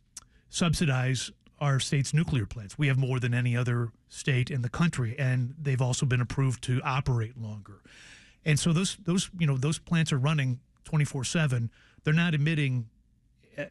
subsidize 0.50 1.32
our 1.60 1.80
state's 1.80 2.14
nuclear 2.14 2.46
plants. 2.46 2.78
We 2.78 2.88
have 2.88 2.98
more 2.98 3.20
than 3.20 3.34
any 3.34 3.56
other 3.56 3.92
state 4.10 4.50
in 4.50 4.62
the 4.62 4.70
country, 4.70 5.16
and 5.18 5.54
they've 5.62 5.82
also 5.82 6.06
been 6.06 6.22
approved 6.22 6.64
to 6.64 6.82
operate 6.84 7.38
longer. 7.38 7.82
And 8.44 8.60
so 8.60 8.74
those 8.74 8.98
those 9.04 9.30
you 9.38 9.48
know 9.48 9.58
those 9.58 9.80
plants 9.80 10.12
are 10.12 10.18
running 10.18 10.60
24/7. 10.86 11.70
They're 12.04 12.14
not 12.14 12.34
emitting 12.34 12.88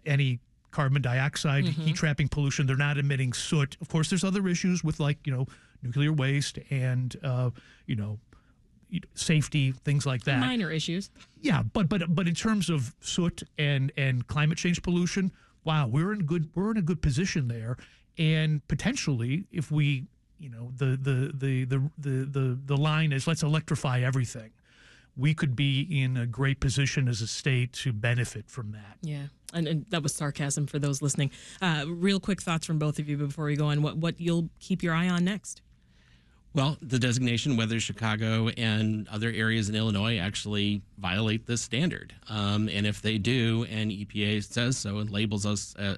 any 0.07 0.41
carbon 0.75 1.01
dioxide, 1.01 1.65
heat 1.65 1.95
trapping 1.95 2.29
pollution. 2.29 2.67
They're 2.67 2.77
not 2.77 2.99
emitting 2.99 3.33
soot. 3.33 3.77
Of 3.81 3.89
course, 3.89 4.11
there's 4.11 4.25
other 4.25 4.47
issues 4.49 4.85
with 4.85 5.01
like 5.01 5.19
you 5.25 5.33
know 5.33 5.47
nuclear 5.83 6.13
waste 6.13 6.59
and 6.71 7.15
uh, 7.23 7.51
you 7.87 7.97
know 7.97 8.19
you 8.91 9.01
know, 9.01 9.09
safety 9.15 9.73
things 9.73 10.05
like 10.05 10.25
that. 10.25 10.41
Minor 10.41 10.71
issues. 10.71 11.11
Yeah, 11.41 11.63
but 11.63 11.89
but 11.89 12.15
but 12.15 12.29
in 12.29 12.35
terms 12.35 12.69
of 12.69 12.95
soot 13.01 13.43
and 13.57 13.93
and 13.97 14.27
climate 14.27 14.59
change 14.59 14.83
pollution, 14.83 15.33
wow, 15.65 15.87
we're 15.87 16.13
in 16.13 16.27
good 16.27 16.51
we're 16.55 16.71
in 16.73 16.77
a 16.77 16.83
good 16.83 17.01
position 17.01 17.49
there, 17.49 17.77
and 18.19 18.67
potentially 18.69 19.47
if 19.53 19.71
we 19.71 20.07
you 20.39 20.51
know 20.51 20.73
the 20.77 20.97
the 21.01 21.33
the 21.35 21.65
the 21.65 21.91
the 21.99 22.25
the, 22.27 22.59
the 22.67 22.77
line 22.77 23.13
is 23.13 23.27
let's 23.27 23.43
electrify 23.43 24.01
everything. 24.01 24.51
We 25.17 25.35
could 25.35 25.55
be 25.55 25.83
in 26.03 26.17
a 26.17 26.27
great 26.27 26.61
position 26.61 27.09
as 27.09 27.21
a 27.21 27.27
state 27.27 27.73
to 27.75 27.93
benefit 27.93 28.51
from 28.51 28.73
that. 28.73 28.99
Yeah. 29.03 29.27
And, 29.53 29.69
and 29.69 29.87
that 29.91 30.03
was 30.03 30.15
sarcasm 30.15 30.67
for 30.67 30.79
those 30.79 31.01
listening. 31.01 31.31
Uh, 31.63 31.85
real 31.87 32.19
quick 32.19 32.43
thoughts 32.43 32.67
from 32.67 32.79
both 32.79 32.99
of 32.99 33.09
you 33.09 33.17
before 33.17 33.45
we 33.45 33.57
go 33.57 33.67
on. 33.67 33.83
What 33.83 33.97
what 33.97 34.21
you'll 34.21 34.49
keep 34.59 34.83
your 34.83 34.95
eye 34.95 35.09
on 35.09 35.25
next? 35.25 35.63
Well, 36.55 36.77
the 36.81 37.01
designation, 37.01 37.57
whether 37.57 37.81
Chicago 37.81 38.49
and 38.49 39.09
other 39.09 39.31
areas 39.31 39.69
in 39.69 39.75
Illinois 39.75 40.19
actually 40.19 40.83
violate 40.99 41.47
this 41.47 41.61
standard. 41.63 42.15
Um, 42.29 42.69
and 42.69 42.87
if 42.87 43.03
they 43.03 43.19
do, 43.19 43.67
and 43.69 43.91
EPA 43.91 44.45
says 44.45 44.77
so 44.77 44.99
and 44.99 45.11
labels 45.11 45.47
us 45.47 45.75
uh, 45.77 45.97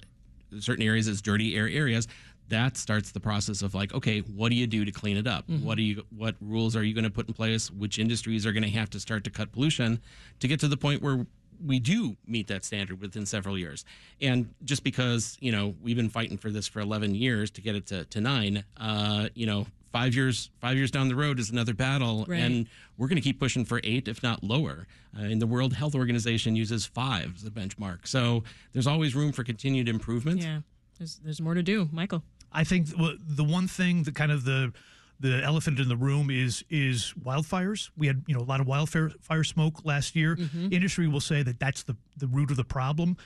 certain 0.59 0.83
areas 0.83 1.09
as 1.09 1.21
dirty 1.21 1.57
air 1.57 1.69
areas, 1.69 2.09
that 2.49 2.77
starts 2.77 3.13
the 3.13 3.21
process 3.21 3.63
of 3.63 3.75
like, 3.75 3.93
okay, 3.95 4.21
what 4.21 4.51
do 4.51 4.57
you 4.57 4.67
do 4.67 4.85
to 4.85 4.93
clean 4.93 5.17
it 5.17 5.27
up? 5.27 5.49
What 5.49 5.77
do 5.77 5.83
you, 5.83 6.05
what 6.17 6.37
rules 6.41 6.77
are 6.77 6.83
you 6.83 6.95
going 6.95 7.05
to 7.05 7.11
put 7.11 7.29
in 7.29 7.35
place? 7.35 7.71
Which 7.71 7.99
industries 7.99 8.47
are 8.47 8.53
going 8.53 8.63
to 8.63 8.71
have 8.71 8.91
to 8.91 9.01
start 9.01 9.25
to 9.25 9.31
cut 9.31 9.53
pollution 9.53 10.01
to 10.41 10.49
get 10.49 10.61
to 10.61 10.69
the 10.69 10.77
point 10.77 11.03
where 11.03 11.27
we 11.65 11.79
do 11.79 12.17
meet 12.27 12.49
that 12.49 12.65
standard 12.65 13.01
within 13.01 13.27
several 13.27 13.57
years. 13.59 13.85
And 14.21 14.55
just 14.65 14.85
because, 14.85 15.37
you 15.41 15.53
know, 15.53 15.75
we've 15.83 15.97
been 15.97 16.11
fighting 16.11 16.37
for 16.37 16.51
this 16.51 16.69
for 16.69 16.81
11 16.81 17.15
years 17.15 17.51
to 17.53 17.61
get 17.61 17.75
it 17.77 17.87
to, 17.87 18.05
to 18.05 18.21
nine, 18.21 18.65
uh, 18.77 19.29
you 19.35 19.47
know, 19.47 19.67
five 19.93 20.15
years, 20.15 20.51
five 20.61 20.77
years 20.77 20.91
down 20.91 21.09
the 21.09 21.15
road 21.15 21.39
is 21.39 21.51
another 21.51 21.73
battle. 21.75 22.27
Right. 22.29 22.41
And 22.41 22.69
we're 22.99 23.09
going 23.09 23.17
to 23.17 23.23
keep 23.23 23.41
pushing 23.41 23.65
for 23.65 23.81
eight, 23.83 24.09
if 24.09 24.23
not 24.23 24.45
lower. 24.45 24.87
Uh, 25.19 25.23
and 25.23 25.41
the 25.41 25.47
World 25.47 25.73
Health 25.73 25.95
Organization 25.95 26.55
uses 26.55 26.85
five 26.85 27.35
as 27.37 27.45
a 27.45 27.51
benchmark. 27.51 28.07
So 28.07 28.45
there's 28.73 28.87
always 28.87 29.15
room 29.15 29.33
for 29.33 29.43
continued 29.43 29.89
improvement. 29.89 30.43
Yeah. 30.43 30.61
There's 30.99 31.21
there's 31.23 31.41
more 31.41 31.55
to 31.55 31.63
do, 31.63 31.89
Michael. 31.93 32.23
I 32.53 32.65
think 32.65 32.89
the 32.89 33.45
one 33.45 33.69
thing, 33.69 34.05
the 34.05 34.13
kind 34.13 34.33
of 34.33 34.45
the 34.45 34.73
the 35.19 35.43
elephant 35.43 35.79
in 35.79 35.89
the 35.89 35.97
room 35.97 36.31
is 36.31 36.65
is 36.69 37.15
wildfires. 37.23 37.91
We 37.97 38.07
had 38.07 38.23
you 38.27 38.35
know 38.35 38.41
a 38.41 38.45
lot 38.45 38.61
of 38.61 38.67
wildfire 38.67 39.11
fire 39.21 39.45
smoke 39.45 39.85
last 39.85 40.15
year. 40.17 40.37
Mm-hmm. 40.37 40.73
Industry 40.73 41.09
will 41.09 41.21
say 41.21 41.43
that 41.43 41.59
that's 41.59 41.83
the 41.83 41.97
the 42.17 42.27
root 42.27 42.51
of 42.51 42.57
the 42.57 42.65
problem. 42.65 43.17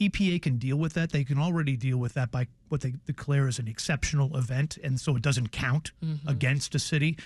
EPA 0.00 0.42
can 0.42 0.58
deal 0.58 0.76
with 0.76 0.92
that. 0.94 1.10
They 1.10 1.24
can 1.24 1.38
already 1.38 1.76
deal 1.76 1.96
with 1.96 2.14
that 2.14 2.30
by 2.30 2.48
what 2.68 2.82
they 2.82 2.94
declare 3.06 3.48
as 3.48 3.58
an 3.58 3.68
exceptional 3.68 4.36
event, 4.36 4.76
and 4.82 5.00
so 5.00 5.16
it 5.16 5.22
doesn't 5.22 5.52
count 5.52 5.92
mm-hmm. 6.04 6.28
against 6.28 6.74
a 6.74 6.78
city. 6.78 7.16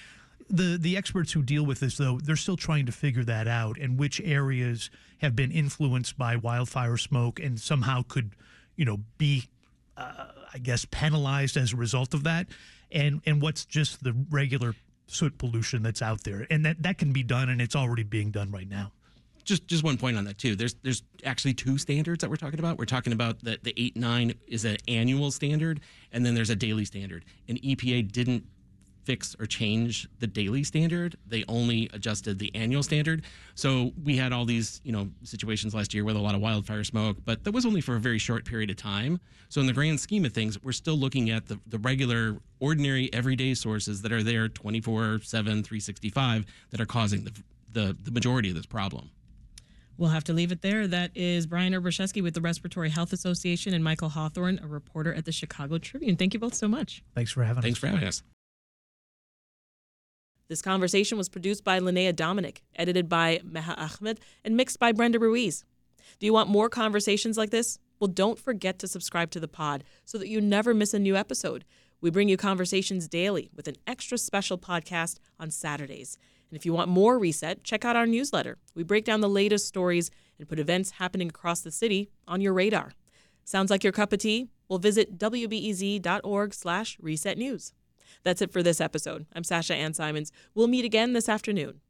The 0.49 0.77
the 0.79 0.97
experts 0.97 1.33
who 1.33 1.43
deal 1.43 1.65
with 1.65 1.81
this 1.81 1.97
though, 1.97 2.19
they're 2.23 2.37
still 2.37 2.57
trying 2.57 2.87
to 2.87 2.93
figure 2.93 3.25
that 3.25 3.49
out 3.49 3.79
and 3.79 3.99
which 3.99 4.21
areas 4.21 4.91
have 5.19 5.35
been 5.35 5.51
influenced 5.51 6.19
by 6.19 6.37
wildfire 6.37 6.97
smoke 6.97 7.39
and 7.41 7.61
somehow 7.61 8.03
could, 8.07 8.33
you 8.77 8.85
know, 8.85 8.99
be 9.19 9.49
I 10.53 10.59
guess, 10.63 10.85
penalized 10.85 11.57
as 11.57 11.73
a 11.73 11.77
result 11.77 12.15
of 12.15 12.25
that, 12.25 12.47
and 12.91 13.21
and 13.27 13.41
what's 13.41 13.65
just 13.65 14.03
the 14.03 14.15
regular 14.31 14.75
soot 15.07 15.39
pollution 15.39 15.83
that's 15.83 16.03
out 16.03 16.25
there, 16.25 16.47
and 16.51 16.65
that 16.65 16.83
that 16.83 16.99
can 16.99 17.13
be 17.13 17.23
done, 17.23 17.49
and 17.49 17.61
it's 17.61 17.77
already 17.77 18.03
being 18.03 18.31
done 18.31 18.51
right 18.51 18.69
now. 18.69 18.93
just 19.45 19.67
just 19.67 19.83
one 19.83 19.97
point 19.97 20.17
on 20.17 20.25
that 20.25 20.39
too. 20.39 20.57
There's 20.57 20.75
there's 20.83 21.03
actually 21.25 21.55
two 21.55 21.79
standards 21.79 22.21
that 22.21 22.31
we're 22.31 22.37
talking 22.37 22.59
about. 22.59 22.79
We're 22.79 22.85
talking 22.85 23.13
about 23.13 23.43
that 23.45 23.65
the 23.65 23.75
eight 23.77 23.97
nine 23.97 24.35
is 24.47 24.65
an 24.65 24.77
annual 24.89 25.31
standard, 25.31 25.81
and 26.13 26.25
then 26.25 26.35
there's 26.35 26.51
a 26.51 26.57
daily 26.57 26.85
standard. 26.85 27.25
And 27.49 27.61
EPA 27.63 28.11
didn't 28.13 28.45
fix 29.05 29.35
or 29.39 29.47
change 29.47 30.09
the 30.19 30.27
daily 30.27 30.65
standard. 30.65 31.17
They 31.27 31.45
only 31.49 31.89
adjusted 31.93 32.39
the 32.39 32.55
annual 32.55 32.83
standard. 32.83 33.25
So 33.55 33.93
we 34.03 34.17
had 34.17 34.33
all 34.33 34.45
these, 34.45 34.81
you 34.85 34.93
know, 34.93 35.09
situations 35.25 35.75
last 35.75 35.95
year 35.95 36.05
with 36.05 36.17
a 36.17 36.21
lot 36.21 36.35
of 36.35 36.41
wildfire 36.41 36.85
smoke, 36.85 37.19
but 37.25 37.45
that 37.45 37.53
was 37.53 37.67
only 37.67 37.81
for 37.81 37.97
a 37.97 38.01
very 38.01 38.19
short 38.19 38.45
period 38.45 38.71
of 38.71 38.77
time. 38.77 39.21
So 39.49 39.61
in 39.61 39.67
the 39.67 39.73
grand 39.73 40.01
scheme 40.01 40.25
of 40.25 40.33
things, 40.33 40.63
we're 40.63 40.73
still 40.73 40.97
looking 40.97 41.31
at 41.31 41.47
the, 41.47 41.59
the 41.67 41.79
regular, 41.79 42.37
ordinary, 42.61 43.13
everyday 43.13 43.55
sources 43.55 44.03
that 44.03 44.13
are 44.13 44.23
there 44.23 44.49
24 44.49 45.21
7, 45.23 45.45
365 45.63 46.47
that 46.71 46.81
are 46.81 46.87
causing 46.87 47.25
the, 47.25 47.33
the, 47.73 47.97
the 48.03 48.11
majority 48.11 48.51
of 48.51 48.55
this 48.55 48.67
problem. 48.67 49.11
We'll 50.01 50.09
have 50.09 50.25
to 50.25 50.33
leave 50.33 50.51
it 50.51 50.63
there. 50.63 50.87
That 50.87 51.11
is 51.15 51.47
Brian 51.47 51.75
Urbaszewski 51.75 52.23
with 52.23 52.33
the 52.33 52.41
Respiratory 52.41 52.89
Health 52.89 53.13
Association 53.13 53.75
and 53.75 53.85
Michael 53.85 54.09
Hawthorne, 54.09 54.59
a 54.63 54.67
reporter 54.67 55.13
at 55.13 55.27
the 55.27 55.33
Chicago 55.33 55.77
Tribune. 55.77 56.17
Thank 56.17 56.33
you 56.33 56.41
both 56.41 56.55
so 56.55 56.69
much. 56.69 57.03
Thanks 57.15 57.33
for 57.33 57.45
having 57.45 57.63
Thanks 57.63 57.77
us. 57.77 57.81
Thanks 57.83 57.93
for 57.93 57.97
having 57.99 58.09
us. 58.09 58.23
This 60.51 60.63
conversation 60.63 61.17
was 61.17 61.29
produced 61.29 61.63
by 61.63 61.79
Linnea 61.79 62.15
Dominic, 62.15 62.65
edited 62.75 63.09
by 63.09 63.41
Meha 63.49 63.79
Ahmed, 63.79 64.19
and 64.45 64.57
mixed 64.57 64.81
by 64.81 64.91
Brenda 64.91 65.21
Ruiz. 65.21 65.65
Do 66.19 66.27
you 66.27 66.33
want 66.33 66.49
more 66.49 66.69
conversations 66.69 67.39
like 67.39 67.51
this? 67.51 67.79
Well, 68.01 68.09
don't 68.09 68.37
forget 68.37 68.81
to 68.81 68.89
subscribe 68.89 69.31
to 69.31 69.39
the 69.39 69.47
pod 69.47 69.85
so 70.05 70.19
that 70.19 70.27
you 70.27 70.41
never 70.41 70.75
miss 70.75 70.93
a 70.93 70.99
new 70.99 71.15
episode. 71.15 71.65
We 72.01 72.11
bring 72.11 72.29
you 72.29 72.37
conversations 72.37 73.07
daily 73.07 73.49
with 73.55 73.69
an 73.69 73.77
extra 73.87 74.19
special 74.19 74.59
podcast 74.59 75.21
on 75.39 75.53
Saturdays. 75.53 76.19
And 76.51 76.57
if 76.57 76.67
you 76.67 76.73
want 76.73 76.89
more 76.89 77.17
Reset, 77.17 77.63
check 77.63 77.85
out 77.85 77.95
our 77.95 78.07
newsletter. 78.09 78.59
We 78.75 78.83
break 78.83 79.05
down 79.05 79.21
the 79.21 79.29
latest 79.29 79.69
stories 79.69 80.11
and 80.37 80.49
put 80.49 80.59
events 80.59 80.91
happening 80.91 81.29
across 81.29 81.61
the 81.61 81.71
city 81.71 82.11
on 82.27 82.41
your 82.41 82.55
radar. 82.55 82.95
Sounds 83.45 83.71
like 83.71 83.85
your 83.85 83.93
cup 83.93 84.13
of 84.13 84.19
tea? 84.19 84.49
Well, 84.69 84.81
visit 84.81 85.17
wbez.org 85.17 86.55
slash 86.55 86.99
reset 87.01 87.39
news. 87.39 87.73
That's 88.23 88.43
it 88.43 88.53
for 88.53 88.63
this 88.63 88.81
episode. 88.81 89.27
I'm 89.35 89.45
Sasha 89.45 89.75
Ann 89.75 89.95
Simons. 89.95 90.33
We'll 90.55 90.69
meet 90.69 90.85
again 90.85 91.13
this 91.13 91.29
afternoon. 91.29 91.81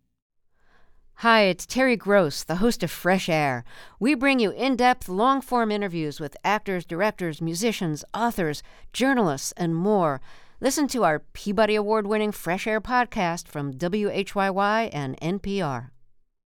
Hi, 1.16 1.42
it's 1.42 1.66
Terry 1.66 1.96
Gross, 1.96 2.44
the 2.44 2.56
host 2.56 2.82
of 2.82 2.90
Fresh 2.90 3.28
Air. 3.28 3.62
We 3.98 4.14
bring 4.14 4.38
you 4.38 4.52
in 4.52 4.74
depth, 4.74 5.06
long 5.06 5.42
form 5.42 5.70
interviews 5.70 6.18
with 6.18 6.36
actors, 6.42 6.86
directors, 6.86 7.42
musicians, 7.42 8.04
authors, 8.14 8.62
journalists, 8.94 9.52
and 9.56 9.76
more. 9.76 10.22
Listen 10.62 10.88
to 10.88 11.04
our 11.04 11.18
Peabody 11.18 11.74
Award 11.74 12.06
winning 12.06 12.32
Fresh 12.32 12.66
Air 12.66 12.80
podcast 12.80 13.48
from 13.48 13.74
WHYY 13.74 14.88
and 14.92 15.18
NPR. 15.20 15.90